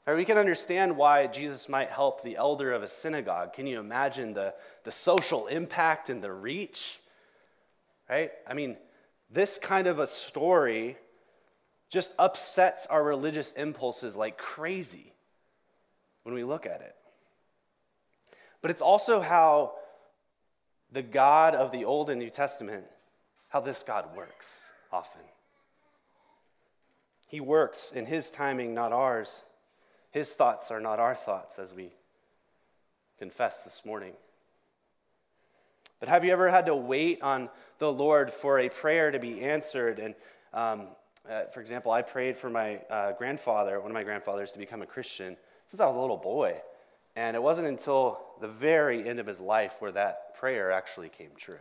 Or 0.06 0.16
we 0.16 0.24
can 0.24 0.36
understand 0.36 0.96
why 0.96 1.26
Jesus 1.26 1.68
might 1.68 1.88
help 1.88 2.22
the 2.22 2.36
elder 2.36 2.72
of 2.72 2.82
a 2.82 2.88
synagogue. 2.88 3.54
Can 3.54 3.66
you 3.66 3.80
imagine 3.80 4.34
the, 4.34 4.54
the 4.84 4.92
social 4.92 5.46
impact 5.46 6.10
and 6.10 6.22
the 6.22 6.32
reach? 6.32 6.98
Right? 8.08 8.30
I 8.46 8.52
mean, 8.52 8.76
this 9.30 9.58
kind 9.58 9.86
of 9.86 9.98
a 9.98 10.06
story 10.06 10.98
just 11.90 12.14
upsets 12.18 12.86
our 12.86 13.02
religious 13.02 13.52
impulses 13.52 14.14
like 14.14 14.36
crazy 14.36 15.12
when 16.22 16.34
we 16.34 16.44
look 16.44 16.66
at 16.66 16.80
it. 16.82 16.94
But 18.64 18.70
it's 18.70 18.80
also 18.80 19.20
how 19.20 19.72
the 20.90 21.02
God 21.02 21.54
of 21.54 21.70
the 21.70 21.84
Old 21.84 22.08
and 22.08 22.18
New 22.18 22.30
Testament, 22.30 22.86
how 23.50 23.60
this 23.60 23.82
God 23.82 24.16
works 24.16 24.72
often. 24.90 25.20
He 27.28 27.40
works 27.40 27.92
in 27.92 28.06
His 28.06 28.30
timing, 28.30 28.72
not 28.72 28.90
ours. 28.90 29.44
His 30.12 30.32
thoughts 30.32 30.70
are 30.70 30.80
not 30.80 30.98
our 30.98 31.14
thoughts, 31.14 31.58
as 31.58 31.74
we 31.74 31.90
confess 33.18 33.64
this 33.64 33.84
morning. 33.84 34.14
But 36.00 36.08
have 36.08 36.24
you 36.24 36.32
ever 36.32 36.48
had 36.48 36.64
to 36.64 36.74
wait 36.74 37.20
on 37.20 37.50
the 37.80 37.92
Lord 37.92 38.30
for 38.30 38.58
a 38.58 38.70
prayer 38.70 39.10
to 39.10 39.18
be 39.18 39.42
answered? 39.42 39.98
And 39.98 40.14
um, 40.54 40.86
uh, 41.28 41.42
for 41.52 41.60
example, 41.60 41.92
I 41.92 42.00
prayed 42.00 42.38
for 42.38 42.48
my 42.48 42.76
uh, 42.88 43.12
grandfather, 43.12 43.78
one 43.78 43.90
of 43.90 43.94
my 43.94 44.04
grandfathers, 44.04 44.52
to 44.52 44.58
become 44.58 44.80
a 44.80 44.86
Christian 44.86 45.36
since 45.66 45.80
I 45.80 45.86
was 45.86 45.96
a 45.96 46.00
little 46.00 46.16
boy. 46.16 46.62
And 47.16 47.36
it 47.36 47.42
wasn't 47.42 47.68
until 47.68 48.20
the 48.40 48.48
very 48.48 49.08
end 49.08 49.20
of 49.20 49.26
his 49.26 49.40
life 49.40 49.76
where 49.80 49.92
that 49.92 50.34
prayer 50.34 50.72
actually 50.72 51.08
came 51.08 51.30
true. 51.36 51.58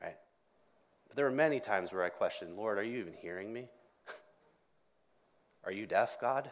Right? 0.00 0.16
But 1.08 1.16
there 1.16 1.24
were 1.24 1.32
many 1.32 1.58
times 1.58 1.92
where 1.92 2.04
I 2.04 2.08
questioned, 2.08 2.56
Lord, 2.56 2.78
are 2.78 2.84
you 2.84 2.98
even 2.98 3.14
hearing 3.14 3.52
me? 3.52 3.68
are 5.64 5.72
you 5.72 5.86
deaf, 5.86 6.20
God? 6.20 6.50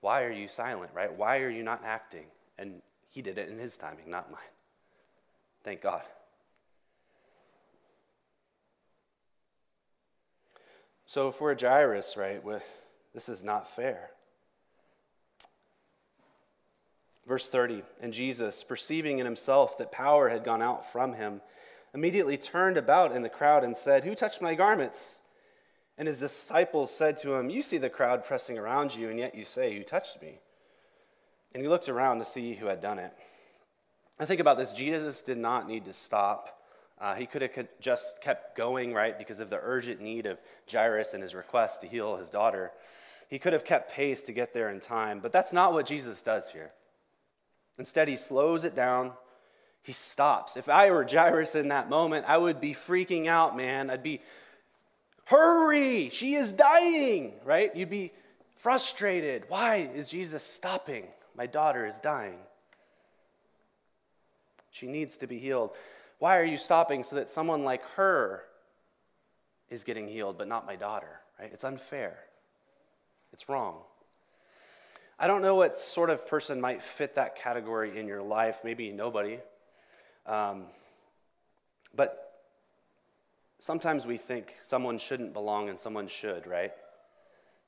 Why 0.00 0.24
are 0.24 0.32
you 0.32 0.48
silent, 0.48 0.90
right? 0.94 1.12
Why 1.12 1.40
are 1.40 1.50
you 1.50 1.62
not 1.62 1.84
acting? 1.84 2.26
And 2.58 2.82
he 3.08 3.22
did 3.22 3.38
it 3.38 3.48
in 3.48 3.58
his 3.58 3.76
timing, 3.76 4.10
not 4.10 4.30
mine. 4.30 4.40
Thank 5.62 5.80
God. 5.80 6.02
So 11.06 11.32
we're 11.40 11.58
Jairus, 11.58 12.16
right, 12.16 12.42
this 13.14 13.28
is 13.28 13.44
not 13.44 13.68
fair. 13.68 14.10
Verse 17.26 17.48
30 17.48 17.82
And 18.00 18.12
Jesus, 18.12 18.62
perceiving 18.62 19.18
in 19.18 19.26
himself 19.26 19.76
that 19.78 19.92
power 19.92 20.28
had 20.28 20.44
gone 20.44 20.62
out 20.62 20.90
from 20.90 21.14
him, 21.14 21.40
immediately 21.92 22.36
turned 22.36 22.76
about 22.76 23.12
in 23.12 23.22
the 23.22 23.28
crowd 23.28 23.64
and 23.64 23.76
said, 23.76 24.04
Who 24.04 24.14
touched 24.14 24.42
my 24.42 24.54
garments? 24.54 25.20
And 25.98 26.06
his 26.06 26.20
disciples 26.20 26.94
said 26.94 27.16
to 27.18 27.34
him, 27.34 27.50
You 27.50 27.62
see 27.62 27.78
the 27.78 27.90
crowd 27.90 28.24
pressing 28.24 28.58
around 28.58 28.94
you, 28.94 29.08
and 29.08 29.18
yet 29.18 29.34
you 29.34 29.44
say, 29.44 29.76
Who 29.76 29.82
touched 29.82 30.20
me? 30.22 30.40
And 31.54 31.62
he 31.62 31.68
looked 31.68 31.88
around 31.88 32.18
to 32.18 32.24
see 32.24 32.54
who 32.54 32.66
had 32.66 32.80
done 32.80 32.98
it. 32.98 33.12
I 34.18 34.24
think 34.24 34.40
about 34.40 34.58
this 34.58 34.72
Jesus 34.72 35.22
did 35.22 35.38
not 35.38 35.66
need 35.66 35.84
to 35.86 35.92
stop. 35.92 36.52
Uh, 36.98 37.14
he 37.14 37.26
could 37.26 37.42
have 37.42 37.68
just 37.80 38.22
kept 38.22 38.56
going, 38.56 38.94
right, 38.94 39.18
because 39.18 39.40
of 39.40 39.50
the 39.50 39.60
urgent 39.62 40.00
need 40.00 40.24
of 40.24 40.38
Jairus 40.70 41.12
and 41.12 41.22
his 41.22 41.34
request 41.34 41.82
to 41.82 41.86
heal 41.86 42.16
his 42.16 42.30
daughter. 42.30 42.72
He 43.28 43.38
could 43.38 43.52
have 43.52 43.64
kept 43.64 43.92
pace 43.92 44.22
to 44.22 44.32
get 44.32 44.54
there 44.54 44.70
in 44.70 44.80
time, 44.80 45.20
but 45.20 45.32
that's 45.32 45.52
not 45.52 45.74
what 45.74 45.84
Jesus 45.84 46.22
does 46.22 46.52
here. 46.52 46.72
Instead, 47.78 48.08
he 48.08 48.16
slows 48.16 48.64
it 48.64 48.74
down. 48.74 49.12
He 49.82 49.92
stops. 49.92 50.56
If 50.56 50.68
I 50.68 50.90
were 50.90 51.06
Jairus 51.08 51.54
in 51.54 51.68
that 51.68 51.88
moment, 51.88 52.24
I 52.28 52.38
would 52.38 52.60
be 52.60 52.72
freaking 52.72 53.26
out, 53.26 53.56
man. 53.56 53.90
I'd 53.90 54.02
be, 54.02 54.20
hurry, 55.26 56.10
she 56.10 56.34
is 56.34 56.52
dying, 56.52 57.34
right? 57.44 57.74
You'd 57.76 57.90
be 57.90 58.12
frustrated. 58.56 59.44
Why 59.48 59.88
is 59.94 60.08
Jesus 60.08 60.42
stopping? 60.42 61.06
My 61.36 61.46
daughter 61.46 61.86
is 61.86 62.00
dying. 62.00 62.38
She 64.70 64.86
needs 64.86 65.18
to 65.18 65.26
be 65.26 65.38
healed. 65.38 65.70
Why 66.18 66.38
are 66.38 66.44
you 66.44 66.58
stopping 66.58 67.04
so 67.04 67.16
that 67.16 67.30
someone 67.30 67.64
like 67.64 67.84
her 67.96 68.44
is 69.68 69.84
getting 69.84 70.08
healed, 70.08 70.38
but 70.38 70.48
not 70.48 70.66
my 70.66 70.76
daughter, 70.76 71.20
right? 71.38 71.50
It's 71.52 71.64
unfair. 71.64 72.18
It's 73.32 73.48
wrong. 73.48 73.82
I 75.18 75.26
don't 75.26 75.40
know 75.40 75.54
what 75.54 75.74
sort 75.74 76.10
of 76.10 76.28
person 76.28 76.60
might 76.60 76.82
fit 76.82 77.14
that 77.14 77.36
category 77.36 77.98
in 77.98 78.06
your 78.06 78.22
life. 78.22 78.60
Maybe 78.64 78.92
nobody. 78.92 79.38
Um, 80.26 80.66
but 81.94 82.42
sometimes 83.58 84.04
we 84.04 84.18
think 84.18 84.56
someone 84.60 84.98
shouldn't 84.98 85.32
belong 85.32 85.70
and 85.70 85.78
someone 85.78 86.06
should, 86.06 86.46
right? 86.46 86.72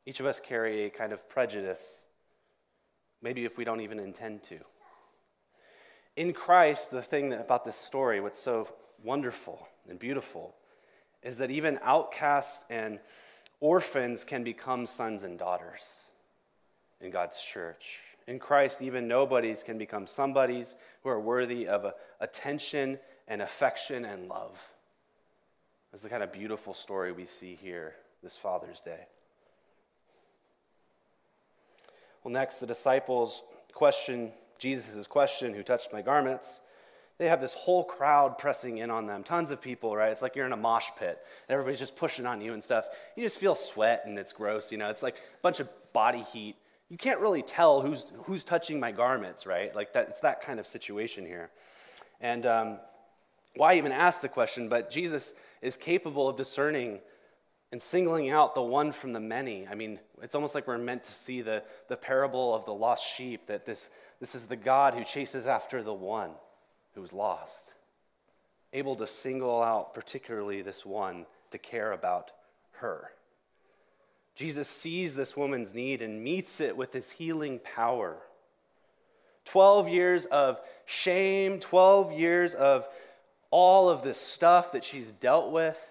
Each 0.05 0.21
of 0.21 0.27
us 0.27 0.41
carry 0.41 0.85
a 0.85 0.91
kind 0.91 1.11
of 1.11 1.27
prejudice, 1.31 2.05
maybe 3.23 3.47
if 3.47 3.57
we 3.57 3.65
don't 3.65 3.81
even 3.81 3.99
intend 3.99 4.43
to. 4.45 4.59
In 6.17 6.35
Christ, 6.35 6.91
the 6.91 7.01
thing 7.01 7.33
about 7.33 7.65
this 7.65 7.77
story, 7.77 8.21
what's 8.21 8.39
so 8.39 8.69
wonderful 9.03 9.67
and 9.89 9.99
beautiful, 9.99 10.55
is 11.23 11.39
that 11.39 11.51
even 11.51 11.79
outcasts 11.83 12.67
and 12.69 13.01
orphans 13.61 14.23
can 14.23 14.45
become 14.45 14.85
sons 14.85 15.25
and 15.25 15.39
daughters 15.39 15.98
in 17.01 17.11
God's 17.11 17.41
church. 17.41 18.01
In 18.27 18.39
Christ, 18.39 18.83
even 18.83 19.09
nobodies 19.09 19.63
can 19.63 19.79
become 19.79 20.07
somebodies 20.07 20.75
who 21.03 21.09
are 21.09 21.21
worthy 21.21 21.67
of 21.67 21.85
uh, 21.85 21.93
attention 22.21 22.99
and 23.27 23.41
affection 23.41 24.05
and 24.05 24.29
love. 24.29 24.69
That's 25.91 26.03
the 26.03 26.11
kind 26.11 26.23
of 26.23 26.33
beautiful 26.33 26.75
story 26.75 27.13
we 27.13 27.25
see 27.25 27.55
here 27.55 27.95
this 28.23 28.37
Father's 28.37 28.81
Day. 28.81 29.07
Well, 32.23 32.33
next, 32.33 32.59
the 32.59 32.67
disciples 32.67 33.43
question 33.73 34.33
Jesus' 34.59 35.07
question, 35.07 35.55
Who 35.55 35.63
touched 35.63 35.93
my 35.93 36.03
garments? 36.03 36.61
They 37.19 37.29
have 37.29 37.41
this 37.41 37.55
whole 37.55 37.83
crowd 37.83 38.39
pressing 38.39 38.79
in 38.79 38.91
on 38.91 39.07
them. 39.07 39.25
Tons 39.25 39.51
of 39.51 39.61
people, 39.61 39.97
right? 39.97 40.13
It's 40.13 40.23
like 40.23 40.37
you're 40.37 40.47
in 40.47 40.53
a 40.53 40.57
mosh 40.57 40.91
pit 40.99 41.19
and 41.49 41.55
everybody's 41.55 41.81
just 41.81 41.97
pushing 41.97 42.27
on 42.27 42.41
you 42.41 42.53
and 42.53 42.63
stuff. 42.63 42.87
You 43.17 43.25
just 43.25 43.39
feel 43.39 43.57
sweat 43.57 44.03
and 44.05 44.17
it's 44.17 44.33
gross, 44.33 44.71
you 44.71 44.79
know? 44.79 44.89
It's 44.89 45.03
like 45.03 45.17
a 45.17 45.41
bunch 45.43 45.59
of 45.59 45.69
body 45.93 46.21
heat 46.33 46.55
you 46.91 46.97
can't 46.97 47.21
really 47.21 47.43
tell 47.43 47.83
who's, 47.83 48.07
who's 48.25 48.45
touching 48.45 48.81
my 48.81 48.93
garments, 48.93 49.47
right? 49.47 49.75
Like 49.75 49.93
that, 49.93 50.09
it's 50.09 50.21
that 50.21 50.41
kind 50.41 50.59
of 50.59 50.67
situation 50.67 51.27
here. 51.27 51.51
And 52.21 52.47
um, 52.47 52.79
why 53.55 53.75
even 53.75 53.93
ask 53.93 54.21
the 54.21 54.29
question? 54.29 54.69
But 54.69 54.91
Jesus 54.91 55.35
is 55.61 55.77
capable 55.77 56.29
of 56.29 56.37
discerning 56.37 57.01
and 57.71 57.83
singling 57.83 58.31
out 58.31 58.55
the 58.55 58.63
one 58.63 58.93
from 58.93 59.13
the 59.13 59.21
many. 59.21 59.69
I 59.69 59.75
mean, 59.75 59.99
it's 60.23 60.35
almost 60.35 60.55
like 60.55 60.67
we're 60.67 60.79
meant 60.79 61.05
to 61.05 61.13
see 61.13 61.43
the, 61.43 61.63
the 61.89 61.97
parable 61.97 62.55
of 62.55 62.65
the 62.65 62.73
lost 62.73 63.07
sheep, 63.07 63.47
that 63.49 63.67
this, 63.67 63.91
this 64.21 64.35
is 64.35 64.47
the 64.47 64.57
God 64.57 64.95
who 64.95 65.05
chases 65.05 65.47
after 65.47 65.83
the 65.83 65.93
one 65.93 66.31
who 66.95 67.03
was 67.03 67.13
lost, 67.13 67.75
able 68.73 68.95
to 68.97 69.07
single 69.07 69.63
out 69.63 69.93
particularly 69.93 70.63
this 70.63 70.87
one 70.87 71.27
to 71.51 71.59
care 71.59 71.93
about 71.93 72.33
her. 72.73 73.11
Jesus 74.39 74.69
sees 74.69 75.17
this 75.17 75.37
woman's 75.37 75.75
need 75.75 76.01
and 76.01 76.23
meets 76.23 76.61
it 76.61 76.77
with 76.77 76.93
his 76.93 77.11
healing 77.11 77.59
power. 77.59 78.19
12 79.47 79.89
years 79.89 80.27
of 80.27 80.61
shame, 80.87 81.59
12 81.59 82.13
years 82.13 82.55
of 82.55 82.87
all 83.51 83.91
of 83.91 84.05
this 84.05 84.17
stuff 84.17 84.71
that 84.71 84.85
she's 84.85 85.11
dealt 85.11 85.51
with 85.51 85.91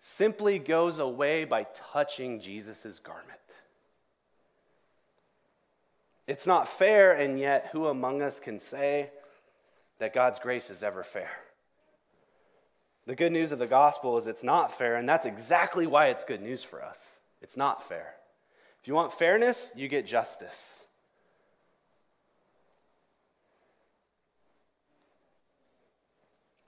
simply 0.00 0.58
goes 0.58 0.98
away 0.98 1.46
by 1.46 1.64
touching 1.72 2.42
Jesus' 2.42 2.98
garment. 2.98 3.24
It's 6.26 6.46
not 6.46 6.68
fair, 6.68 7.10
and 7.14 7.40
yet, 7.40 7.70
who 7.72 7.86
among 7.86 8.20
us 8.20 8.38
can 8.38 8.58
say 8.58 9.08
that 9.98 10.12
God's 10.12 10.40
grace 10.40 10.68
is 10.68 10.82
ever 10.82 11.02
fair? 11.02 11.30
The 13.06 13.14
good 13.14 13.32
news 13.32 13.50
of 13.50 13.58
the 13.58 13.66
gospel 13.66 14.18
is 14.18 14.26
it's 14.26 14.44
not 14.44 14.70
fair, 14.70 14.94
and 14.96 15.08
that's 15.08 15.24
exactly 15.24 15.86
why 15.86 16.08
it's 16.08 16.22
good 16.22 16.42
news 16.42 16.62
for 16.62 16.84
us. 16.84 17.15
It's 17.40 17.56
not 17.56 17.82
fair. 17.82 18.14
If 18.80 18.88
you 18.88 18.94
want 18.94 19.12
fairness, 19.12 19.72
you 19.76 19.88
get 19.88 20.06
justice. 20.06 20.86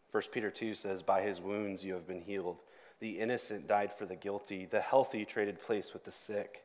First 0.08 0.32
Peter 0.32 0.50
2 0.50 0.74
says, 0.74 1.02
By 1.02 1.20
his 1.22 1.40
wounds 1.40 1.84
you 1.84 1.94
have 1.94 2.06
been 2.06 2.22
healed. 2.22 2.62
The 3.00 3.18
innocent 3.18 3.68
died 3.68 3.92
for 3.92 4.06
the 4.06 4.16
guilty. 4.16 4.66
The 4.66 4.80
healthy 4.80 5.24
traded 5.24 5.60
place 5.60 5.92
with 5.92 6.04
the 6.04 6.12
sick. 6.12 6.64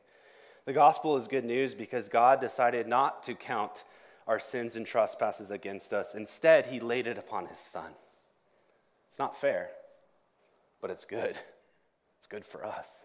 The 0.64 0.72
gospel 0.72 1.16
is 1.16 1.28
good 1.28 1.44
news 1.44 1.74
because 1.74 2.08
God 2.08 2.40
decided 2.40 2.88
not 2.88 3.22
to 3.24 3.34
count 3.34 3.84
our 4.26 4.38
sins 4.38 4.76
and 4.76 4.86
trespasses 4.86 5.50
against 5.50 5.92
us. 5.92 6.14
Instead, 6.14 6.66
he 6.66 6.80
laid 6.80 7.06
it 7.06 7.18
upon 7.18 7.46
his 7.46 7.58
son. 7.58 7.92
It's 9.08 9.18
not 9.18 9.36
fair, 9.36 9.70
but 10.80 10.90
it's 10.90 11.04
good. 11.04 11.38
It's 12.16 12.26
good 12.26 12.44
for 12.44 12.64
us. 12.64 13.04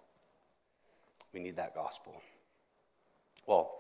We 1.34 1.40
need 1.40 1.58
that 1.58 1.76
gospel. 1.76 2.22
Well, 3.46 3.72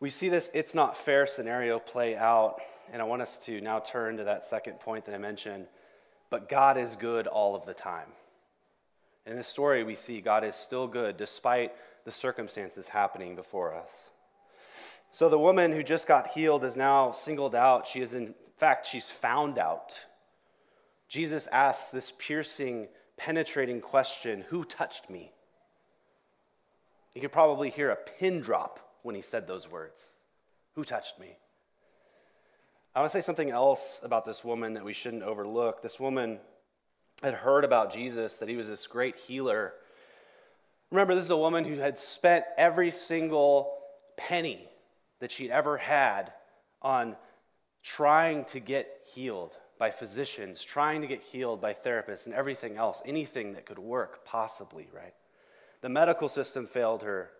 we 0.00 0.10
see 0.10 0.28
this 0.28 0.50
it's 0.54 0.74
not 0.74 0.96
fair 0.96 1.26
scenario 1.26 1.78
play 1.78 2.16
out, 2.16 2.60
and 2.92 3.00
I 3.00 3.04
want 3.04 3.22
us 3.22 3.38
to 3.46 3.60
now 3.60 3.78
turn 3.78 4.16
to 4.18 4.24
that 4.24 4.44
second 4.44 4.80
point 4.80 5.04
that 5.06 5.14
I 5.14 5.18
mentioned. 5.18 5.66
But 6.28 6.48
God 6.48 6.76
is 6.76 6.96
good 6.96 7.26
all 7.26 7.54
of 7.54 7.66
the 7.66 7.74
time. 7.74 8.08
In 9.24 9.36
this 9.36 9.48
story, 9.48 9.84
we 9.84 9.94
see 9.94 10.20
God 10.20 10.44
is 10.44 10.54
still 10.54 10.86
good 10.86 11.16
despite 11.16 11.72
the 12.04 12.10
circumstances 12.10 12.88
happening 12.88 13.34
before 13.34 13.74
us. 13.74 14.10
So 15.10 15.28
the 15.28 15.38
woman 15.38 15.72
who 15.72 15.82
just 15.82 16.06
got 16.06 16.28
healed 16.28 16.62
is 16.62 16.76
now 16.76 17.10
singled 17.10 17.54
out. 17.54 17.86
She 17.86 18.00
is, 18.00 18.12
in 18.12 18.34
fact, 18.56 18.86
she's 18.86 19.10
found 19.10 19.58
out. 19.58 20.04
Jesus 21.08 21.46
asks 21.48 21.90
this 21.90 22.12
piercing, 22.12 22.88
penetrating 23.16 23.80
question 23.80 24.44
Who 24.48 24.62
touched 24.64 25.08
me? 25.08 25.32
You 27.16 27.22
could 27.22 27.32
probably 27.32 27.70
hear 27.70 27.88
a 27.90 27.96
pin 27.96 28.42
drop 28.42 28.78
when 29.02 29.14
he 29.14 29.22
said 29.22 29.46
those 29.46 29.72
words 29.72 30.18
Who 30.74 30.84
touched 30.84 31.18
me? 31.18 31.38
I 32.94 33.00
want 33.00 33.10
to 33.10 33.16
say 33.16 33.24
something 33.24 33.48
else 33.48 34.02
about 34.04 34.26
this 34.26 34.44
woman 34.44 34.74
that 34.74 34.84
we 34.84 34.92
shouldn't 34.92 35.22
overlook. 35.22 35.80
This 35.80 35.98
woman 35.98 36.40
had 37.22 37.32
heard 37.32 37.64
about 37.64 37.90
Jesus, 37.90 38.36
that 38.36 38.50
he 38.50 38.56
was 38.56 38.68
this 38.68 38.86
great 38.86 39.16
healer. 39.16 39.72
Remember, 40.90 41.14
this 41.14 41.24
is 41.24 41.30
a 41.30 41.38
woman 41.38 41.64
who 41.64 41.76
had 41.76 41.98
spent 41.98 42.44
every 42.58 42.90
single 42.90 43.78
penny 44.18 44.68
that 45.20 45.32
she'd 45.32 45.50
ever 45.50 45.78
had 45.78 46.34
on 46.82 47.16
trying 47.82 48.44
to 48.44 48.60
get 48.60 48.90
healed 49.14 49.56
by 49.78 49.90
physicians, 49.90 50.62
trying 50.62 51.00
to 51.00 51.06
get 51.06 51.22
healed 51.22 51.62
by 51.62 51.72
therapists, 51.72 52.26
and 52.26 52.34
everything 52.34 52.76
else, 52.76 53.00
anything 53.06 53.54
that 53.54 53.64
could 53.64 53.78
work, 53.78 54.22
possibly, 54.26 54.86
right? 54.94 55.14
The 55.86 55.90
medical 55.90 56.28
system 56.28 56.66
failed 56.66 57.04
her. 57.04 57.30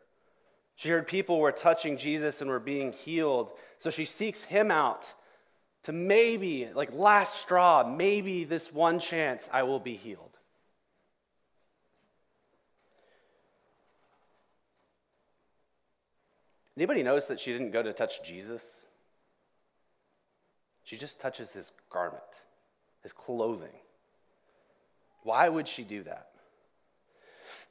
She 0.76 0.88
heard 0.88 1.08
people 1.08 1.40
were 1.40 1.50
touching 1.50 1.96
Jesus 1.96 2.40
and 2.40 2.48
were 2.48 2.60
being 2.60 2.92
healed, 2.92 3.50
so 3.80 3.90
she 3.90 4.04
seeks 4.04 4.44
him 4.44 4.70
out 4.70 5.14
to 5.82 5.90
maybe, 5.90 6.68
like 6.72 6.92
last 6.92 7.40
straw, 7.40 7.82
maybe 7.82 8.44
this 8.44 8.72
one 8.72 9.00
chance 9.00 9.50
I 9.52 9.64
will 9.64 9.80
be 9.80 9.94
healed. 9.94 10.38
Anybody 16.76 17.02
notice 17.02 17.26
that 17.26 17.40
she 17.40 17.50
didn't 17.50 17.72
go 17.72 17.82
to 17.82 17.92
touch 17.92 18.22
Jesus? 18.22 18.86
She 20.84 20.96
just 20.96 21.20
touches 21.20 21.52
his 21.52 21.72
garment, 21.90 22.44
his 23.02 23.12
clothing. 23.12 23.74
Why 25.24 25.48
would 25.48 25.66
she 25.66 25.82
do 25.82 26.04
that? 26.04 26.28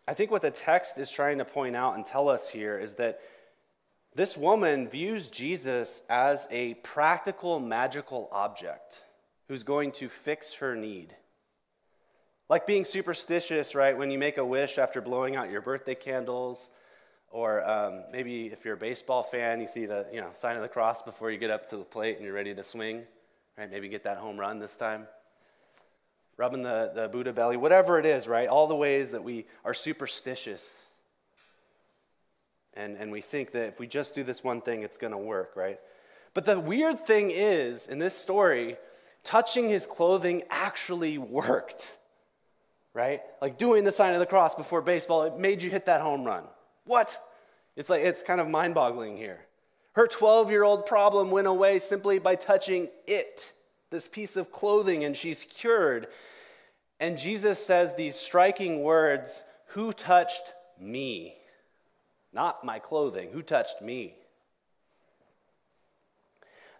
I 0.07 0.13
think 0.13 0.29
what 0.29 0.41
the 0.41 0.51
text 0.51 0.97
is 0.97 1.09
trying 1.09 1.39
to 1.39 1.45
point 1.45 1.75
out 1.75 1.95
and 1.95 2.05
tell 2.05 2.29
us 2.29 2.49
here 2.49 2.77
is 2.77 2.95
that 2.95 3.19
this 4.13 4.37
woman 4.37 4.87
views 4.87 5.29
Jesus 5.29 6.03
as 6.09 6.47
a 6.51 6.75
practical, 6.75 7.59
magical 7.59 8.29
object 8.31 9.03
who's 9.47 9.63
going 9.63 9.91
to 9.93 10.07
fix 10.07 10.55
her 10.55 10.75
need. 10.75 11.15
Like 12.47 12.67
being 12.67 12.85
superstitious, 12.85 13.73
right? 13.73 13.97
When 13.97 14.11
you 14.11 14.19
make 14.19 14.37
a 14.37 14.45
wish 14.45 14.77
after 14.77 15.01
blowing 15.01 15.35
out 15.35 15.49
your 15.49 15.61
birthday 15.61 15.95
candles, 15.95 16.69
or 17.29 17.67
um, 17.67 18.03
maybe 18.11 18.47
if 18.47 18.63
you're 18.63 18.75
a 18.75 18.77
baseball 18.77 19.23
fan, 19.23 19.59
you 19.59 19.67
see 19.67 19.85
the 19.87 20.07
you 20.13 20.21
know 20.21 20.29
sign 20.33 20.55
of 20.55 20.61
the 20.61 20.69
cross 20.69 21.01
before 21.01 21.31
you 21.31 21.37
get 21.37 21.49
up 21.49 21.67
to 21.69 21.77
the 21.77 21.83
plate 21.83 22.15
and 22.15 22.25
you're 22.25 22.35
ready 22.35 22.53
to 22.53 22.63
swing, 22.63 23.03
right? 23.57 23.69
Maybe 23.69 23.89
get 23.89 24.03
that 24.03 24.17
home 24.17 24.39
run 24.39 24.59
this 24.59 24.77
time. 24.77 25.07
Rubbing 26.37 26.63
the, 26.63 26.91
the 26.93 27.07
Buddha 27.07 27.31
belly, 27.31 27.57
whatever 27.57 27.97
it 27.99 28.05
is, 28.05 28.27
right? 28.27 28.47
All 28.47 28.67
the 28.67 28.75
ways 28.75 29.11
that 29.11 29.23
we 29.23 29.45
are 29.63 29.73
superstitious. 29.73 30.85
And, 32.73 32.97
and 32.97 33.11
we 33.11 33.21
think 33.21 33.51
that 33.51 33.67
if 33.67 33.79
we 33.79 33.87
just 33.87 34.15
do 34.15 34.23
this 34.23 34.43
one 34.43 34.59
thing, 34.59 34.83
it's 34.83 34.97
going 34.97 35.13
to 35.13 35.17
work, 35.17 35.53
right? 35.55 35.79
But 36.33 36.43
the 36.43 36.59
weird 36.59 36.99
thing 36.99 37.31
is, 37.31 37.87
in 37.87 37.99
this 37.99 38.13
story, 38.13 38.75
touching 39.23 39.69
his 39.69 39.85
clothing 39.85 40.43
actually 40.49 41.17
worked, 41.17 41.97
right? 42.93 43.21
Like 43.41 43.57
doing 43.57 43.85
the 43.85 43.91
sign 43.91 44.13
of 44.13 44.19
the 44.19 44.25
cross 44.25 44.55
before 44.55 44.81
baseball, 44.81 45.23
it 45.23 45.37
made 45.37 45.63
you 45.63 45.69
hit 45.69 45.85
that 45.85 46.01
home 46.01 46.25
run. 46.25 46.43
What? 46.83 47.17
It's 47.77 47.89
like 47.89 48.03
it's 48.03 48.21
kind 48.21 48.41
of 48.41 48.49
mind-boggling 48.49 49.15
here. 49.15 49.45
Her 49.93 50.07
12-year-old 50.07 50.85
problem 50.85 51.31
went 51.31 51.47
away 51.47 51.79
simply 51.79 52.19
by 52.19 52.35
touching 52.35 52.89
it, 53.07 53.53
this 53.95 54.07
piece 54.07 54.35
of 54.35 54.51
clothing, 54.51 55.03
and 55.03 55.15
she's 55.15 55.43
cured. 55.43 56.07
And 56.99 57.17
Jesus 57.17 57.65
says 57.65 57.95
these 57.95 58.15
striking 58.15 58.83
words, 58.83 59.43
"Who 59.67 59.93
touched 59.93 60.53
me?" 60.77 61.37
Not 62.33 62.63
my 62.65 62.79
clothing. 62.79 63.31
Who 63.31 63.41
touched 63.41 63.81
me? 63.81 64.15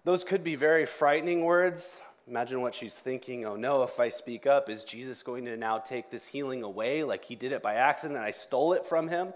Those 0.04 0.24
could 0.26 0.44
be 0.44 0.56
very 0.56 0.86
frightening 0.86 1.46
words. 1.46 2.02
Imagine 2.28 2.62
what 2.62 2.76
she's 2.76 3.00
thinking. 3.00 3.46
Oh 3.46 3.56
no, 3.56 3.84
if 3.84 4.00
I 4.00 4.10
speak 4.10 4.46
up, 4.46 4.70
is 4.70 4.84
Jesus 4.84 5.24
going 5.24 5.46
to 5.46 5.56
now 5.56 5.78
take 5.78 6.12
this 6.12 6.28
healing 6.28 6.64
away 6.64 7.04
like 7.04 7.24
he 7.26 7.36
did 7.36 7.54
it 7.54 7.64
by 7.64 7.76
accident 7.76 8.18
and 8.18 8.26
I 8.26 8.32
stole 8.32 8.74
it 8.74 8.86
from 8.86 9.08
him? 9.08 9.34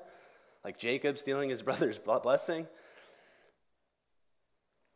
like 0.63 0.77
Jacob 0.77 1.17
stealing 1.17 1.49
his 1.49 1.61
brother's 1.69 1.97
blessing? 1.97 2.67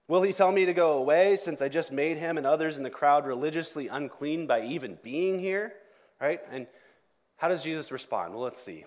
Will 0.08 0.22
he 0.22 0.34
tell 0.34 0.52
me 0.52 0.66
to 0.66 0.74
go 0.74 0.94
away 0.94 1.36
since 1.36 1.62
I 1.62 1.70
just 1.70 1.92
made 1.92 2.18
him 2.18 2.38
and 2.38 2.46
others 2.46 2.78
in 2.78 2.84
the 2.84 2.89
crowd 2.89 3.26
religiously 3.26 3.88
unclean 3.88 4.48
by 4.48 4.62
even 4.62 4.98
being 5.02 5.39
here? 5.39 5.74
Right? 6.20 6.42
And 6.52 6.68
how 7.38 7.48
does 7.48 7.63
Jesus 7.63 7.92
respond? 7.92 8.34
Well, 8.34 8.44
let's 8.44 8.62
see. 8.62 8.86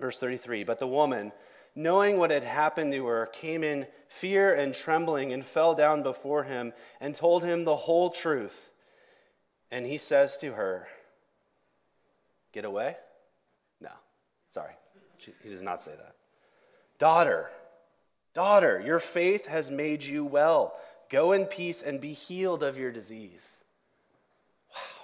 Verse 0.00 0.18
33 0.18 0.64
But 0.64 0.78
the 0.78 0.86
woman, 0.86 1.32
knowing 1.76 2.16
what 2.16 2.30
had 2.30 2.44
happened 2.44 2.92
to 2.92 3.06
her, 3.06 3.26
came 3.26 3.62
in 3.62 3.86
fear 4.08 4.52
and 4.52 4.74
trembling 4.74 5.32
and 5.32 5.44
fell 5.44 5.74
down 5.74 6.02
before 6.02 6.44
him 6.44 6.72
and 7.00 7.14
told 7.14 7.44
him 7.44 7.64
the 7.64 7.76
whole 7.76 8.10
truth. 8.10 8.72
And 9.70 9.86
he 9.86 9.98
says 9.98 10.36
to 10.38 10.52
her, 10.54 10.88
Get 12.52 12.64
away? 12.64 12.96
No, 13.80 13.90
sorry. 14.50 14.72
He 15.42 15.50
does 15.50 15.62
not 15.62 15.80
say 15.80 15.92
that. 15.92 16.16
Daughter, 16.98 17.50
daughter, 18.40 18.82
your 18.82 18.98
faith 18.98 19.48
has 19.48 19.70
made 19.70 20.02
you 20.02 20.24
well. 20.24 20.72
Go 21.10 21.32
in 21.32 21.44
peace 21.44 21.82
and 21.82 22.00
be 22.00 22.14
healed 22.14 22.62
of 22.62 22.78
your 22.78 22.90
disease. 22.90 23.58
Wow. 24.74 25.02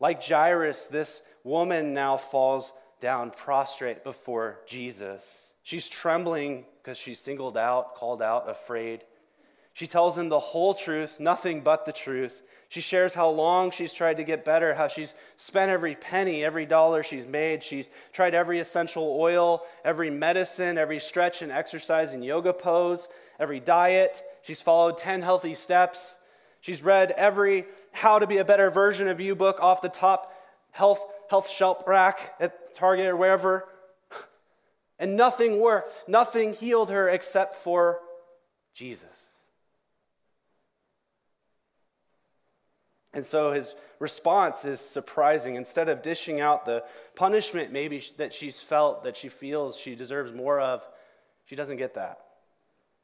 Like 0.00 0.24
Jairus, 0.26 0.86
this 0.86 1.20
woman 1.44 1.92
now 1.92 2.16
falls 2.16 2.72
down 2.98 3.30
prostrate 3.30 4.04
before 4.04 4.60
Jesus. 4.66 5.52
She's 5.62 5.90
trembling 5.90 6.64
because 6.80 6.96
she's 6.96 7.18
singled 7.18 7.58
out, 7.58 7.94
called 7.94 8.22
out, 8.22 8.48
afraid. 8.48 9.04
She 9.74 9.86
tells 9.86 10.18
him 10.18 10.28
the 10.28 10.38
whole 10.38 10.74
truth, 10.74 11.18
nothing 11.18 11.62
but 11.62 11.86
the 11.86 11.92
truth. 11.92 12.42
She 12.68 12.80
shares 12.80 13.14
how 13.14 13.28
long 13.28 13.70
she's 13.70 13.92
tried 13.92 14.16
to 14.16 14.24
get 14.24 14.44
better, 14.44 14.74
how 14.74 14.88
she's 14.88 15.14
spent 15.36 15.70
every 15.70 15.94
penny, 15.94 16.44
every 16.44 16.64
dollar 16.64 17.02
she's 17.02 17.26
made. 17.26 17.62
She's 17.62 17.90
tried 18.12 18.34
every 18.34 18.60
essential 18.60 19.16
oil, 19.18 19.62
every 19.84 20.10
medicine, 20.10 20.78
every 20.78 20.98
stretch 20.98 21.42
and 21.42 21.52
exercise 21.52 22.12
and 22.12 22.24
yoga 22.24 22.52
pose, 22.52 23.08
every 23.38 23.60
diet. 23.60 24.22
She's 24.42 24.60
followed 24.60 24.96
10 24.96 25.22
healthy 25.22 25.54
steps. 25.54 26.18
She's 26.60 26.82
read 26.82 27.10
every 27.12 27.66
How 27.92 28.18
to 28.18 28.26
Be 28.26 28.38
a 28.38 28.44
Better 28.44 28.70
Version 28.70 29.08
of 29.08 29.20
You 29.20 29.34
book 29.34 29.58
off 29.60 29.82
the 29.82 29.88
top 29.88 30.32
health, 30.70 31.04
health 31.28 31.50
shelf 31.50 31.82
rack 31.86 32.34
at 32.40 32.74
Target 32.74 33.06
or 33.06 33.16
wherever. 33.16 33.68
And 34.98 35.16
nothing 35.16 35.60
worked. 35.60 36.04
Nothing 36.06 36.54
healed 36.54 36.90
her 36.90 37.08
except 37.08 37.56
for 37.56 38.00
Jesus. 38.74 39.31
And 43.14 43.26
so 43.26 43.52
his 43.52 43.74
response 43.98 44.64
is 44.64 44.80
surprising. 44.80 45.54
Instead 45.54 45.88
of 45.88 46.02
dishing 46.02 46.40
out 46.40 46.64
the 46.64 46.82
punishment 47.14 47.70
maybe 47.70 48.02
that 48.16 48.32
she's 48.32 48.60
felt, 48.60 49.04
that 49.04 49.16
she 49.16 49.28
feels 49.28 49.76
she 49.76 49.94
deserves 49.94 50.32
more 50.32 50.60
of, 50.60 50.86
she 51.44 51.54
doesn't 51.54 51.76
get 51.76 51.94
that. 51.94 52.18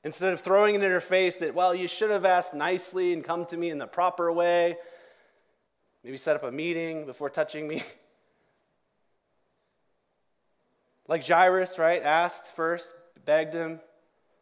Instead 0.04 0.32
of 0.32 0.40
throwing 0.40 0.74
it 0.74 0.82
in 0.82 0.90
her 0.90 1.00
face 1.00 1.36
that, 1.38 1.54
well, 1.54 1.74
you 1.74 1.88
should 1.88 2.10
have 2.10 2.24
asked 2.24 2.54
nicely 2.54 3.12
and 3.12 3.22
come 3.22 3.44
to 3.46 3.56
me 3.56 3.68
in 3.68 3.78
the 3.78 3.86
proper 3.86 4.32
way, 4.32 4.76
maybe 6.02 6.16
set 6.16 6.36
up 6.36 6.44
a 6.44 6.52
meeting 6.52 7.04
before 7.04 7.28
touching 7.28 7.68
me. 7.68 7.82
like 11.08 11.26
Jairus, 11.26 11.78
right? 11.78 12.02
Asked 12.02 12.54
first, 12.54 12.94
begged 13.24 13.52
him, 13.52 13.80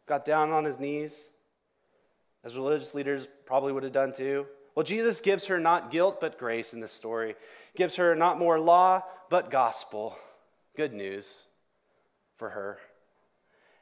got 0.05 0.23
down 0.23 0.51
on 0.51 0.63
his 0.63 0.79
knees, 0.79 1.31
as 2.43 2.55
religious 2.55 2.95
leaders 2.95 3.27
probably 3.45 3.73
would 3.73 3.83
have 3.83 3.91
done 3.91 4.13
too. 4.13 4.45
Well, 4.77 4.83
Jesus 4.83 5.21
gives 5.21 5.47
her 5.47 5.59
not 5.59 5.89
guilt, 5.89 6.21
but 6.21 6.37
grace 6.37 6.71
in 6.71 6.81
this 6.81 6.91
story, 6.91 7.33
gives 7.75 7.95
her 7.95 8.15
not 8.15 8.37
more 8.37 8.59
law, 8.59 9.01
but 9.27 9.49
gospel. 9.49 10.15
Good 10.75 10.93
news 10.93 11.45
for 12.35 12.51
her. 12.51 12.77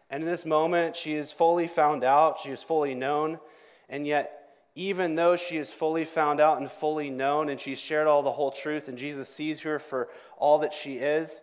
And 0.09 0.23
in 0.23 0.29
this 0.29 0.45
moment, 0.45 0.95
she 0.95 1.15
is 1.15 1.33
fully 1.33 1.67
found 1.67 2.05
out, 2.05 2.39
she 2.39 2.49
is 2.49 2.63
fully 2.63 2.95
known, 2.95 3.41
and 3.89 4.07
yet, 4.07 4.53
even 4.73 5.15
though 5.15 5.35
she 5.35 5.57
is 5.57 5.73
fully 5.73 6.05
found 6.05 6.39
out 6.39 6.61
and 6.61 6.71
fully 6.71 7.09
known, 7.09 7.49
and 7.49 7.59
she's 7.59 7.77
shared 7.77 8.07
all 8.07 8.23
the 8.23 8.31
whole 8.31 8.51
truth, 8.51 8.87
and 8.87 8.97
Jesus 8.97 9.27
sees 9.27 9.59
her 9.63 9.79
for 9.79 10.07
all 10.37 10.59
that 10.59 10.73
she 10.73 10.95
is, 10.95 11.41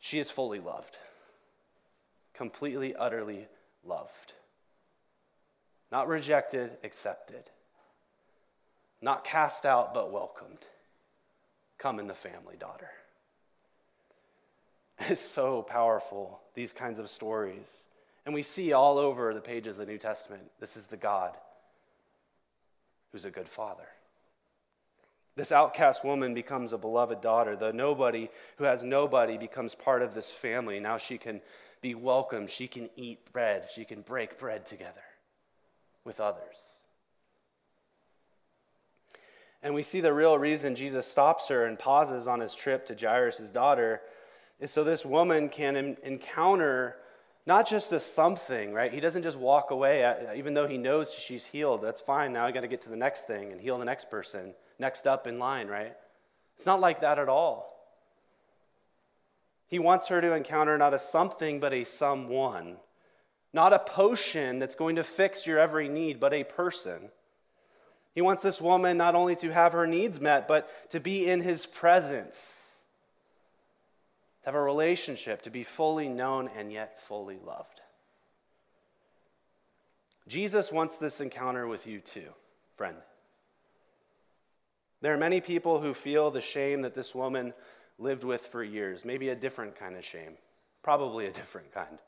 she 0.00 0.18
is 0.18 0.30
fully 0.30 0.60
loved. 0.60 0.98
Completely, 2.34 2.94
utterly 2.94 3.48
loved. 3.82 4.34
Not 5.90 6.08
rejected, 6.08 6.76
accepted. 6.84 7.48
Not 9.02 9.24
cast 9.24 9.64
out, 9.64 9.94
but 9.94 10.12
welcomed. 10.12 10.66
Come 11.78 11.98
in 11.98 12.06
the 12.06 12.14
family, 12.14 12.56
daughter. 12.58 12.90
It's 15.08 15.20
so 15.20 15.62
powerful, 15.62 16.40
these 16.54 16.74
kinds 16.74 16.98
of 16.98 17.08
stories. 17.08 17.84
And 18.26 18.34
we 18.34 18.42
see 18.42 18.74
all 18.74 18.98
over 18.98 19.32
the 19.32 19.40
pages 19.40 19.78
of 19.78 19.86
the 19.86 19.92
New 19.92 19.98
Testament 19.98 20.42
this 20.60 20.76
is 20.76 20.88
the 20.88 20.98
God 20.98 21.36
who's 23.10 23.24
a 23.24 23.30
good 23.30 23.48
father. 23.48 23.88
This 25.36 25.52
outcast 25.52 26.04
woman 26.04 26.34
becomes 26.34 26.72
a 26.72 26.78
beloved 26.78 27.22
daughter. 27.22 27.56
The 27.56 27.72
nobody 27.72 28.28
who 28.56 28.64
has 28.64 28.84
nobody 28.84 29.38
becomes 29.38 29.74
part 29.74 30.02
of 30.02 30.14
this 30.14 30.30
family. 30.30 30.80
Now 30.80 30.98
she 30.98 31.16
can 31.16 31.40
be 31.80 31.94
welcomed. 31.94 32.50
She 32.50 32.68
can 32.68 32.90
eat 32.94 33.32
bread. 33.32 33.66
She 33.74 33.84
can 33.84 34.02
break 34.02 34.38
bread 34.38 34.66
together 34.66 35.00
with 36.04 36.20
others. 36.20 36.79
And 39.62 39.74
we 39.74 39.82
see 39.82 40.00
the 40.00 40.12
real 40.12 40.38
reason 40.38 40.74
Jesus 40.74 41.06
stops 41.06 41.48
her 41.48 41.64
and 41.64 41.78
pauses 41.78 42.26
on 42.26 42.40
his 42.40 42.54
trip 42.54 42.86
to 42.86 42.96
Jairus' 42.98 43.50
daughter 43.50 44.00
is 44.58 44.70
so 44.70 44.84
this 44.84 45.04
woman 45.04 45.48
can 45.48 45.96
encounter 46.02 46.96
not 47.46 47.66
just 47.66 47.90
the 47.90 48.00
something, 48.00 48.72
right? 48.72 48.92
He 48.92 49.00
doesn't 49.00 49.22
just 49.22 49.38
walk 49.38 49.70
away, 49.70 50.04
uh, 50.04 50.34
even 50.34 50.54
though 50.54 50.66
he 50.66 50.78
knows 50.78 51.12
she's 51.12 51.46
healed. 51.46 51.82
That's 51.82 52.00
fine. 52.00 52.32
Now 52.32 52.44
I 52.46 52.52
got 52.52 52.60
to 52.60 52.68
get 52.68 52.82
to 52.82 52.90
the 52.90 52.96
next 52.96 53.26
thing 53.26 53.50
and 53.50 53.60
heal 53.60 53.78
the 53.78 53.84
next 53.84 54.10
person, 54.10 54.54
next 54.78 55.06
up 55.06 55.26
in 55.26 55.38
line, 55.38 55.68
right? 55.68 55.94
It's 56.56 56.66
not 56.66 56.80
like 56.80 57.00
that 57.00 57.18
at 57.18 57.28
all. 57.28 57.70
He 59.66 59.78
wants 59.78 60.08
her 60.08 60.20
to 60.20 60.34
encounter 60.34 60.76
not 60.76 60.94
a 60.94 60.98
something, 60.98 61.60
but 61.60 61.72
a 61.72 61.84
someone. 61.84 62.76
Not 63.52 63.72
a 63.72 63.78
potion 63.78 64.58
that's 64.58 64.74
going 64.74 64.96
to 64.96 65.04
fix 65.04 65.46
your 65.46 65.58
every 65.58 65.88
need, 65.88 66.20
but 66.20 66.34
a 66.34 66.44
person. 66.44 67.10
He 68.14 68.20
wants 68.20 68.42
this 68.42 68.60
woman 68.60 68.96
not 68.96 69.14
only 69.14 69.36
to 69.36 69.52
have 69.52 69.72
her 69.72 69.86
needs 69.86 70.20
met, 70.20 70.48
but 70.48 70.90
to 70.90 71.00
be 71.00 71.28
in 71.28 71.42
his 71.42 71.66
presence, 71.66 72.80
to 74.42 74.46
have 74.46 74.54
a 74.54 74.62
relationship, 74.62 75.42
to 75.42 75.50
be 75.50 75.62
fully 75.62 76.08
known 76.08 76.50
and 76.56 76.72
yet 76.72 77.00
fully 77.00 77.38
loved. 77.44 77.80
Jesus 80.26 80.72
wants 80.72 80.96
this 80.96 81.20
encounter 81.20 81.66
with 81.66 81.86
you 81.86 82.00
too, 82.00 82.30
friend. 82.76 82.96
There 85.00 85.14
are 85.14 85.18
many 85.18 85.40
people 85.40 85.80
who 85.80 85.94
feel 85.94 86.30
the 86.30 86.40
shame 86.40 86.82
that 86.82 86.94
this 86.94 87.14
woman 87.14 87.54
lived 87.98 88.24
with 88.24 88.42
for 88.42 88.62
years, 88.62 89.04
maybe 89.04 89.28
a 89.28 89.34
different 89.34 89.76
kind 89.76 89.96
of 89.96 90.04
shame, 90.04 90.36
probably 90.82 91.26
a 91.26 91.32
different 91.32 91.72
kind. 91.72 91.98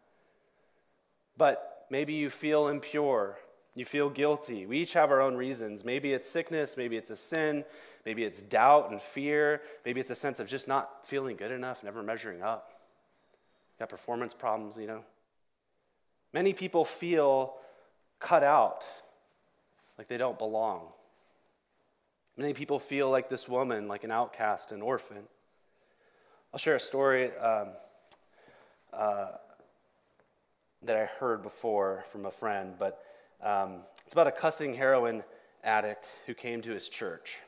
But 1.37 1.87
maybe 1.91 2.13
you 2.15 2.29
feel 2.29 2.69
impure 2.69 3.39
you 3.75 3.85
feel 3.85 4.11
guilty. 4.11 4.67
We 4.67 4.79
each 4.79 4.93
have 4.93 5.11
our 5.11 5.21
own 5.21 5.37
reasons. 5.37 5.85
Maybe 5.85 6.13
it's 6.13 6.29
sickness, 6.29 6.77
maybe 6.77 6.97
it's 6.97 7.11
a 7.11 7.17
sin, 7.17 7.65
maybe 8.05 8.25
it's 8.25 8.43
doubt 8.43 8.91
and 8.91 9.01
fear, 9.01 9.63
maybe 9.85 10.01
it's 10.01 10.11
a 10.11 10.15
sense 10.15 10.41
of 10.41 10.47
just 10.47 10.69
not 10.69 11.07
feeling 11.07 11.37
good 11.37 11.51
enough, 11.51 11.83
never 11.83 12.03
measuring 12.03 12.43
up. 12.43 12.81
Got 13.79 13.89
performance 13.89 14.35
problems, 14.35 14.77
you 14.77 14.87
know. 14.87 15.05
Many 16.33 16.53
people 16.53 16.85
feel 16.85 17.55
cut 18.19 18.45
out, 18.45 18.85
like 19.97 20.09
they 20.09 20.19
don't 20.19 20.39
belong. 20.39 20.89
Many 22.37 22.55
people 22.55 22.79
feel 22.79 23.11
like 23.11 23.29
this 23.29 23.49
woman, 23.49 23.89
like 23.89 24.05
an 24.05 24.11
outcast, 24.11 24.73
an 24.73 24.81
orphan. 24.81 25.25
I'll 26.53 26.59
share 26.59 26.77
a 26.77 26.81
story 26.81 27.35
um, 27.37 27.69
uh, 28.93 29.29
that 30.83 30.97
I 30.97 31.05
heard 31.05 31.43
before 31.43 32.05
from 32.11 32.27
a 32.27 32.31
friend, 32.31 32.75
but 32.79 33.03
um, 33.43 33.81
it's 34.05 34.13
about 34.13 34.27
a 34.27 34.33
cussing 34.33 34.75
heroin 34.75 35.25
addict 35.65 36.13
who 36.27 36.35
came 36.35 36.61
to 36.63 36.71
his 36.71 36.89
church. 36.89 37.39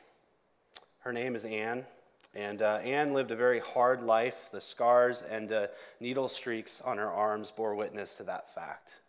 Her 0.99 1.13
name 1.13 1.35
is 1.35 1.45
Anne, 1.45 1.85
and 2.33 2.61
uh, 2.61 2.79
Anne 2.83 3.13
lived 3.13 3.31
a 3.31 3.35
very 3.35 3.59
hard 3.59 4.01
life. 4.01 4.49
The 4.51 4.61
scars 4.61 5.21
and 5.21 5.47
the 5.47 5.69
needle 5.99 6.27
streaks 6.27 6.81
on 6.81 6.97
her 6.97 7.11
arms 7.11 7.51
bore 7.51 7.75
witness 7.75 8.15
to 8.15 8.23
that 8.23 8.53
fact, 8.53 8.99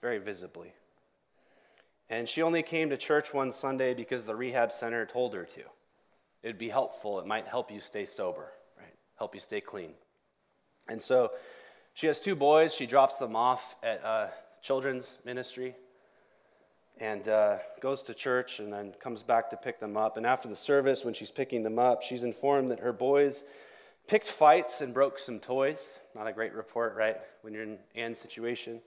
very 0.00 0.18
visibly. 0.18 0.72
And 2.10 2.28
she 2.28 2.42
only 2.42 2.62
came 2.62 2.90
to 2.90 2.96
church 2.96 3.34
one 3.34 3.50
Sunday 3.50 3.94
because 3.94 4.26
the 4.26 4.36
rehab 4.36 4.70
center 4.70 5.04
told 5.04 5.34
her 5.34 5.44
to. 5.44 5.62
It'd 6.42 6.58
be 6.58 6.68
helpful, 6.68 7.18
it 7.18 7.26
might 7.26 7.46
help 7.46 7.70
you 7.70 7.80
stay 7.80 8.04
sober, 8.04 8.52
right? 8.78 8.94
Help 9.18 9.34
you 9.34 9.40
stay 9.40 9.60
clean. 9.60 9.94
And 10.88 11.02
so 11.02 11.32
she 11.92 12.06
has 12.06 12.20
two 12.20 12.36
boys. 12.36 12.74
She 12.74 12.86
drops 12.86 13.18
them 13.18 13.34
off 13.34 13.76
at 13.82 14.02
a 14.04 14.30
children's 14.62 15.18
ministry 15.24 15.74
and 17.00 17.28
uh, 17.28 17.58
goes 17.80 18.02
to 18.04 18.14
church 18.14 18.58
and 18.58 18.72
then 18.72 18.92
comes 19.00 19.22
back 19.22 19.50
to 19.50 19.56
pick 19.56 19.80
them 19.80 19.96
up. 19.96 20.16
And 20.16 20.26
after 20.26 20.48
the 20.48 20.56
service, 20.56 21.04
when 21.04 21.14
she's 21.14 21.30
picking 21.30 21.62
them 21.62 21.78
up, 21.78 22.02
she's 22.02 22.24
informed 22.24 22.70
that 22.70 22.80
her 22.80 22.92
boys 22.92 23.44
picked 24.08 24.26
fights 24.26 24.80
and 24.80 24.92
broke 24.92 25.18
some 25.18 25.38
toys. 25.38 26.00
Not 26.14 26.26
a 26.26 26.32
great 26.32 26.54
report, 26.54 26.96
right? 26.96 27.16
When 27.42 27.54
you're 27.54 27.62
in 27.62 27.78
Anne's 27.94 28.18
situation. 28.18 28.80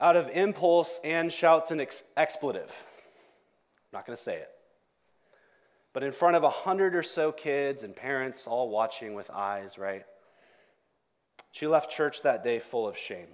Out 0.00 0.16
of 0.16 0.28
impulse, 0.32 0.98
Anne 1.04 1.30
shouts 1.30 1.70
an 1.70 1.80
ex- 1.80 2.04
expletive. 2.16 2.86
I'm 3.92 3.98
not 3.98 4.06
going 4.06 4.16
to 4.16 4.22
say 4.22 4.36
it. 4.36 4.48
But 5.92 6.02
in 6.02 6.12
front 6.12 6.36
of 6.36 6.42
a 6.42 6.50
hundred 6.50 6.94
or 6.94 7.02
so 7.02 7.32
kids 7.32 7.82
and 7.82 7.94
parents 7.94 8.46
all 8.46 8.70
watching 8.70 9.14
with 9.14 9.30
eyes, 9.30 9.78
right? 9.78 10.04
She 11.52 11.66
left 11.66 11.90
church 11.90 12.22
that 12.22 12.42
day 12.42 12.58
full 12.58 12.88
of 12.88 12.96
shame. 12.96 13.28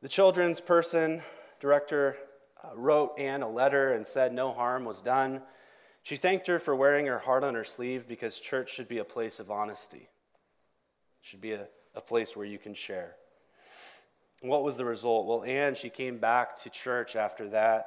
The 0.00 0.08
children's 0.08 0.58
person 0.58 1.22
director 1.62 2.16
uh, 2.62 2.70
wrote 2.74 3.14
Anne 3.18 3.42
a 3.42 3.48
letter 3.48 3.92
and 3.92 4.04
said 4.04 4.34
no 4.34 4.52
harm 4.52 4.84
was 4.84 5.00
done. 5.00 5.40
She 6.02 6.16
thanked 6.16 6.48
her 6.48 6.58
for 6.58 6.74
wearing 6.74 7.06
her 7.06 7.20
heart 7.20 7.44
on 7.44 7.54
her 7.54 7.62
sleeve 7.62 8.08
because 8.08 8.40
church 8.40 8.74
should 8.74 8.88
be 8.88 8.98
a 8.98 9.04
place 9.04 9.38
of 9.38 9.48
honesty. 9.48 10.08
It 10.08 10.08
should 11.22 11.40
be 11.40 11.52
a, 11.52 11.68
a 11.94 12.00
place 12.00 12.36
where 12.36 12.44
you 12.44 12.58
can 12.58 12.74
share. 12.74 13.14
what 14.40 14.64
was 14.64 14.76
the 14.76 14.84
result? 14.84 15.26
Well, 15.26 15.44
Anne, 15.44 15.76
she 15.76 15.88
came 15.88 16.18
back 16.18 16.56
to 16.62 16.70
church 16.70 17.14
after 17.14 17.48
that 17.50 17.86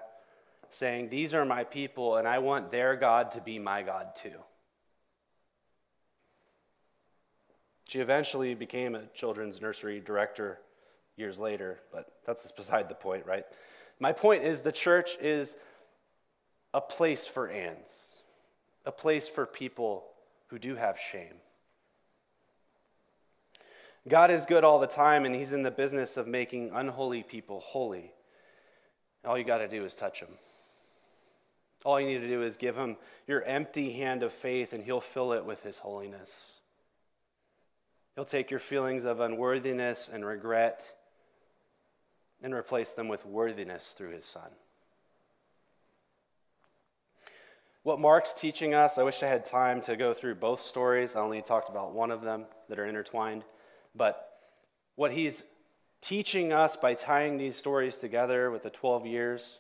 saying, 0.70 1.10
These 1.10 1.34
are 1.34 1.44
my 1.44 1.66
people, 1.66 2.16
and 2.16 2.26
I 2.26 2.40
want 2.40 2.72
their 2.72 2.96
God 2.96 3.32
to 3.32 3.42
be 3.42 3.60
my 3.60 3.82
God 3.82 4.16
too. 4.16 4.40
She 7.90 8.00
eventually 8.00 8.56
became 8.56 8.96
a 8.96 9.08
children's 9.08 9.62
nursery 9.62 10.00
director 10.00 10.60
years 11.18 11.40
later, 11.40 11.80
but 11.92 12.12
that's 12.26 12.52
beside 12.52 12.90
the 12.90 12.96
point, 12.96 13.26
right? 13.26 13.46
My 14.00 14.12
point 14.12 14.44
is 14.44 14.62
the 14.62 14.72
church 14.72 15.12
is 15.22 15.56
a 16.74 16.82
place 16.82 17.26
for 17.26 17.48
Anns, 17.48 18.16
a 18.86 18.92
place 18.92 19.30
for 19.30 19.46
people 19.46 20.06
who 20.48 20.60
do 20.60 20.76
have 20.76 21.00
shame. 21.00 21.36
God 24.08 24.30
is 24.30 24.46
good 24.46 24.64
all 24.64 24.80
the 24.80 24.88
time, 24.88 25.26
and 25.26 25.34
He's 25.34 25.52
in 25.52 25.64
the 25.64 25.72
business 25.72 26.18
of 26.18 26.28
making 26.28 26.72
unholy 26.72 27.24
people 27.24 27.60
holy. 27.60 28.12
All 29.24 29.38
you 29.38 29.44
got 29.44 29.60
to 29.60 29.68
do 29.68 29.84
is 29.84 29.96
touch 29.96 30.20
Him. 30.20 30.38
All 31.84 32.00
you 32.00 32.08
need 32.08 32.20
to 32.20 32.28
do 32.28 32.44
is 32.44 32.58
give 32.58 32.76
Him 32.76 32.98
your 33.26 33.42
empty 33.44 33.94
hand 33.94 34.22
of 34.22 34.32
faith, 34.32 34.74
and 34.74 34.84
He'll 34.84 35.02
fill 35.02 35.34
it 35.34 35.46
with 35.46 35.64
His 35.64 35.80
holiness. 35.80 36.60
He'll 38.14 38.26
take 38.26 38.52
your 38.52 38.60
feelings 38.60 39.06
of 39.06 39.20
unworthiness 39.20 40.10
and 40.14 40.26
regret 40.26 40.94
and 42.42 42.54
replace 42.54 42.94
them 42.94 43.08
with 43.08 43.26
worthiness 43.26 43.94
through 43.98 44.12
his 44.12 44.26
son. 44.26 44.50
What 47.84 48.00
Mark's 48.00 48.34
teaching 48.34 48.74
us, 48.74 48.98
I 48.98 49.04
wish 49.04 49.22
I 49.22 49.28
had 49.28 49.46
time 49.46 49.80
to 49.82 49.96
go 49.96 50.12
through 50.12 50.36
both 50.36 50.60
stories. 50.60 51.16
I 51.16 51.22
only 51.22 51.42
talked 51.44 51.70
about 51.70 51.94
one 51.94 52.10
of 52.10 52.22
them 52.22 52.46
that 52.68 52.80
are 52.80 52.86
intertwined. 52.86 53.44
But 53.94 54.28
what 54.96 55.12
he's 55.12 55.44
teaching 56.02 56.52
us 56.52 56.76
by 56.76 56.96
tying 56.96 57.38
these 57.38 57.56
stories 57.56 58.00
together 58.00 58.50
with 58.50 58.64
the 58.64 58.70
12 58.72 59.06
years 59.06 59.60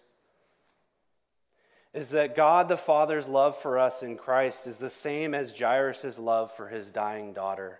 is 1.94 2.10
that 2.10 2.36
God 2.36 2.68
the 2.68 2.78
Father's 2.78 3.28
love 3.28 3.56
for 3.56 3.80
us 3.80 4.04
in 4.04 4.18
Christ 4.18 4.68
is 4.68 4.80
the 4.80 4.90
same 4.90 5.34
as 5.34 5.58
Jairus' 5.58 6.20
love 6.20 6.52
for 6.52 6.68
his 6.68 6.92
dying 6.92 7.32
daughter. 7.32 7.80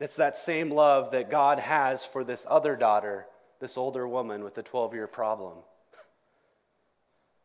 It's 0.00 0.16
that 0.16 0.36
same 0.36 0.70
love 0.70 1.10
that 1.12 1.30
God 1.30 1.60
has 1.60 2.04
for 2.04 2.24
this 2.24 2.46
other 2.48 2.74
daughter 2.74 3.26
this 3.60 3.76
older 3.76 4.06
woman 4.06 4.44
with 4.44 4.58
a 4.58 4.62
12 4.62 4.94
year 4.94 5.06
problem. 5.06 5.58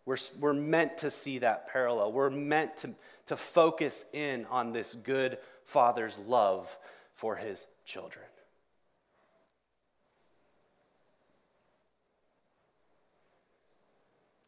We're, 0.06 0.18
we're 0.40 0.54
meant 0.54 0.98
to 1.00 1.12
see 1.12 1.40
that 1.40 1.68
parallel. 1.68 2.12
We're 2.12 2.30
meant 2.30 2.78
to, 2.78 2.92
to 3.28 3.36
focus 3.36 4.06
in 4.12 4.46
on 4.50 4.72
this 4.72 4.96
good 4.96 5.38
father's 5.66 6.18
love 6.18 6.76
for 7.14 7.36
his 7.36 7.68
children. 7.86 8.26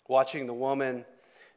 Watching 0.08 0.48
the 0.48 0.54
woman 0.54 1.06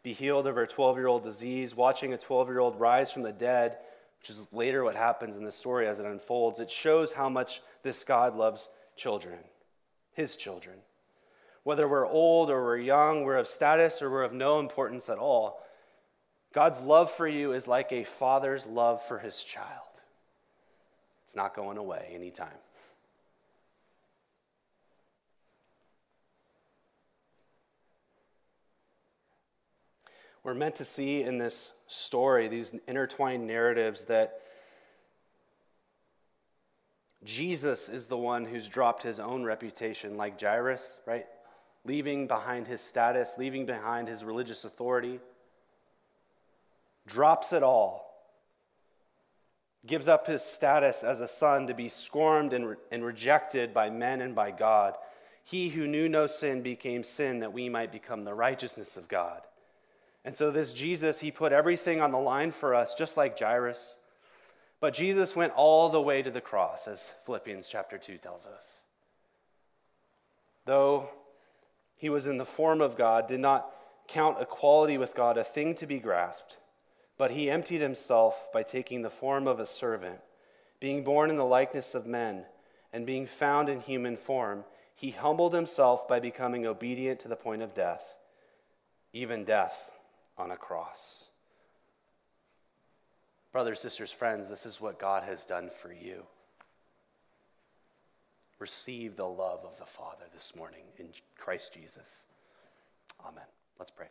be 0.05 0.13
healed 0.13 0.47
of 0.47 0.55
her 0.55 0.67
12 0.67 0.97
year 0.97 1.07
old 1.07 1.23
disease, 1.23 1.75
watching 1.75 2.13
a 2.13 2.19
12 2.19 2.49
year 2.49 2.61
old 2.61 2.79
rise 2.79 3.11
from 3.11 3.23
the 3.23 3.33
dead, 3.33 3.79
which 4.21 4.31
is 4.31 4.47
later 4.53 4.85
what 4.85 4.95
happens 4.95 5.35
in 5.35 5.45
the 5.45 5.51
story 5.51 5.89
as 5.89 5.99
it 5.99 6.07
unfolds, 6.07 6.61
it 6.61 6.71
shows 6.71 7.15
how 7.15 7.29
much 7.29 7.63
this 7.83 8.05
God 8.05 8.37
loves 8.37 8.69
children, 8.97 9.39
his 10.15 10.37
children. 10.37 10.79
Whether 11.63 11.89
we're 11.89 12.07
old 12.07 12.51
or 12.51 12.63
we're 12.63 12.79
young, 12.79 13.25
we're 13.25 13.37
of 13.37 13.47
status 13.47 14.03
or 14.03 14.11
we're 14.11 14.23
of 14.23 14.33
no 14.33 14.59
importance 14.59 15.09
at 15.09 15.19
all, 15.19 15.61
God's 16.53 16.81
love 16.81 17.11
for 17.11 17.27
you 17.27 17.53
is 17.53 17.67
like 17.67 17.91
a 17.93 18.05
father's 18.05 18.67
love 18.67 19.03
for 19.03 19.19
his 19.19 19.43
child. 19.43 19.69
It's 21.25 21.35
not 21.35 21.55
going 21.55 21.79
away 21.79 22.11
anytime. 22.13 22.49
We're 30.45 30.55
meant 30.55 30.75
to 30.77 30.85
see 30.85 31.23
in 31.23 31.39
this 31.39 31.73
story, 31.89 32.49
these 32.49 32.79
intertwined 32.87 33.47
narratives, 33.47 34.05
that 34.05 34.41
Jesus 37.25 37.89
is 37.89 38.07
the 38.07 38.19
one 38.19 38.45
who's 38.45 38.69
dropped 38.69 39.03
his 39.03 39.19
own 39.19 39.45
reputation, 39.45 40.17
like 40.17 40.41
Jairus, 40.41 40.99
right? 41.07 41.27
Leaving 41.85 42.27
behind 42.27 42.67
his 42.67 42.81
status, 42.81 43.37
leaving 43.39 43.65
behind 43.65 44.09
his 44.09 44.23
religious 44.25 44.65
authority, 44.65 45.21
drops 47.07 47.53
it 47.53 47.63
all, 47.63 48.05
gives 49.87 50.07
up 50.07 50.27
his 50.27 50.43
status 50.43 51.03
as 51.03 51.21
a 51.21 51.29
son 51.29 51.67
to 51.67 51.75
be 51.75 51.89
scorned 51.89 52.53
and, 52.53 52.69
re- 52.69 52.77
and 52.91 53.05
rejected 53.05 53.73
by 53.73 53.89
men 53.91 54.21
and 54.21 54.35
by 54.35 54.51
God. 54.51 54.95
He 55.43 55.71
who 55.71 55.87
knew 55.87 56.09
no 56.09 56.27
sin 56.27 56.63
became 56.63 57.03
sin 57.03 57.41
that 57.41 57.53
we 57.53 57.69
might 57.69 57.93
become 57.93 58.23
the 58.23 58.35
righteousness 58.35 58.97
of 58.97 59.09
God. 59.09 59.43
And 60.25 60.35
so, 60.35 60.51
this 60.51 60.73
Jesus, 60.73 61.21
he 61.21 61.31
put 61.31 61.53
everything 61.53 62.01
on 62.01 62.13
the 62.13 62.19
line 62.19 62.51
for 62.51 62.75
us, 62.75 62.95
just 62.95 63.19
like 63.19 63.39
Jairus. 63.39 63.97
But 64.85 64.93
Jesus 64.93 65.35
went 65.35 65.55
all 65.55 65.89
the 65.89 66.03
way 66.03 66.21
to 66.21 66.31
the 66.31 66.43
cross, 66.43 66.87
as 66.87 67.09
Philippians 67.25 67.71
chapter 67.71 67.97
2 67.97 68.19
tells 68.19 68.45
us. 68.45 68.83
Though 70.67 71.09
he 71.97 72.11
was 72.11 72.27
in 72.27 72.37
the 72.37 72.45
form 72.45 72.83
of 72.83 72.95
God, 72.95 73.27
did 73.27 73.41
not 73.41 73.71
count 74.09 74.43
equality 74.43 74.99
with 74.99 75.15
God 75.15 75.39
a 75.39 75.43
thing 75.43 75.75
to 75.77 75.87
be 75.87 75.99
grasped, 75.99 76.59
but 77.17 77.31
he 77.31 77.49
emptied 77.49 77.81
himself 77.81 78.51
by 78.53 78.63
taking 78.63 79.01
the 79.01 79.09
form 79.09 79.47
of 79.47 79.59
a 79.59 79.65
servant. 79.65 80.21
Being 80.81 81.03
born 81.03 81.31
in 81.31 81.39
the 81.39 81.47
likeness 81.47 81.95
of 81.95 82.07
men, 82.07 82.45
and 82.93 83.07
being 83.07 83.25
found 83.25 83.71
in 83.71 83.81
human 83.81 84.19
form, 84.19 84.67
he 84.95 85.13
humbled 85.13 85.55
himself 85.55 86.07
by 86.07 86.21
becoming 86.21 86.67
obedient 86.67 87.21
to 87.21 87.29
the 87.29 87.37
point 87.37 87.63
of 87.63 87.75
death, 87.75 88.17
even 89.15 89.45
death 89.45 89.93
on 90.37 90.51
a 90.51 90.59
cross. 90.59 91.24
Brothers, 93.55 93.79
sisters, 93.79 94.11
friends, 94.11 94.51
this 94.51 94.67
is 94.67 94.81
what 94.81 94.99
God 94.99 95.23
has 95.23 95.47
done 95.47 95.71
for 95.71 95.93
you. 95.93 96.25
Receive 98.59 99.15
the 99.15 99.29
love 99.29 99.61
of 99.65 99.79
the 99.79 99.85
Father 99.85 100.25
this 100.33 100.57
morning 100.57 100.81
in 100.99 101.11
Christ 101.39 101.73
Jesus. 101.73 102.27
Amen. 103.25 103.45
Let's 103.79 103.93
pray. 103.93 104.09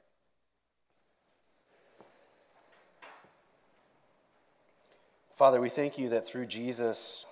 Father, 5.34 5.60
we 5.60 5.67
thank 5.67 5.97
you 5.97 6.08
that 6.08 6.25
through 6.25 6.45
Jesus, 6.45 7.25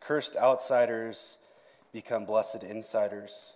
cursed 0.00 0.36
outsiders 0.36 1.36
become 1.92 2.24
blessed 2.24 2.62
insiders. 2.62 3.52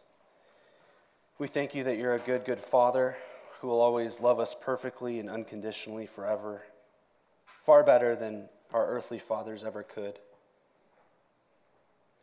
We 1.38 1.48
thank 1.48 1.74
you 1.74 1.82
that 1.84 1.96
you're 1.96 2.14
a 2.14 2.18
good, 2.18 2.44
good 2.44 2.60
Father 2.60 3.16
who 3.60 3.68
will 3.68 3.80
always 3.80 4.20
love 4.20 4.38
us 4.38 4.54
perfectly 4.54 5.18
and 5.18 5.30
unconditionally 5.30 6.04
forever, 6.04 6.64
far 7.62 7.82
better 7.82 8.16
than 8.16 8.48
our 8.72 8.86
earthly 8.86 9.18
fathers 9.18 9.64
ever 9.64 9.82
could. 9.82 10.18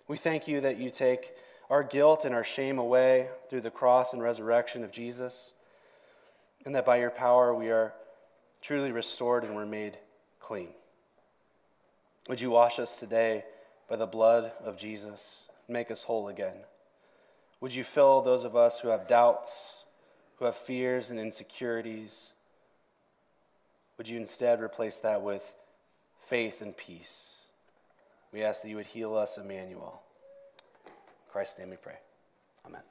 We 0.08 0.18
thank 0.18 0.48
you 0.48 0.62
that 0.62 0.78
you 0.78 0.90
take 0.90 1.34
our 1.70 1.84
guilt 1.84 2.24
and 2.24 2.34
our 2.34 2.44
shame 2.44 2.78
away 2.78 3.28
through 3.50 3.62
the 3.62 3.72
cross 3.72 4.14
and 4.14 4.22
resurrection 4.22 4.84
of 4.84 4.92
Jesus, 4.92 5.54
and 6.66 6.74
that 6.76 6.86
by 6.86 6.98
your 6.98 7.10
power 7.10 7.54
we 7.54 7.70
are 7.70 7.94
truly 8.62 8.92
restored 8.92 9.44
and 9.44 9.56
we're 9.56 9.66
made 9.66 9.98
clean. 10.40 10.70
Would 12.30 12.42
you 12.42 12.50
wash 12.50 12.80
us 12.80 13.00
today 13.00 13.44
by 13.90 13.98
the 13.98 14.06
blood 14.06 14.52
of 14.64 14.78
Jesus 14.78 15.50
make 15.68 15.92
us 15.92 16.04
whole 16.04 16.30
again? 16.30 16.58
Would 17.60 17.76
you 17.76 17.84
fill 17.84 18.22
those 18.22 18.44
of 18.44 18.56
us 18.56 18.80
who 18.80 18.90
have 18.90 19.08
doubts, 19.08 19.86
who 20.38 20.46
have 20.46 20.56
fears 20.56 21.10
and 21.10 21.20
insecurities, 21.20 22.34
would 23.98 24.08
you 24.08 24.18
instead 24.18 24.62
replace 24.62 25.00
that 25.00 25.22
with 25.22 25.54
faith 26.24 26.62
and 26.62 26.76
peace? 26.76 27.46
We 28.32 28.44
ask 28.44 28.62
that 28.62 28.70
you 28.70 28.76
would 28.76 28.86
heal 28.86 29.16
us, 29.16 29.38
Emmanuel. 29.38 30.02
In 30.86 30.92
Christ's 31.32 31.60
name 31.60 31.70
we 31.70 31.78
pray. 31.78 31.98
Amen. 32.66 32.82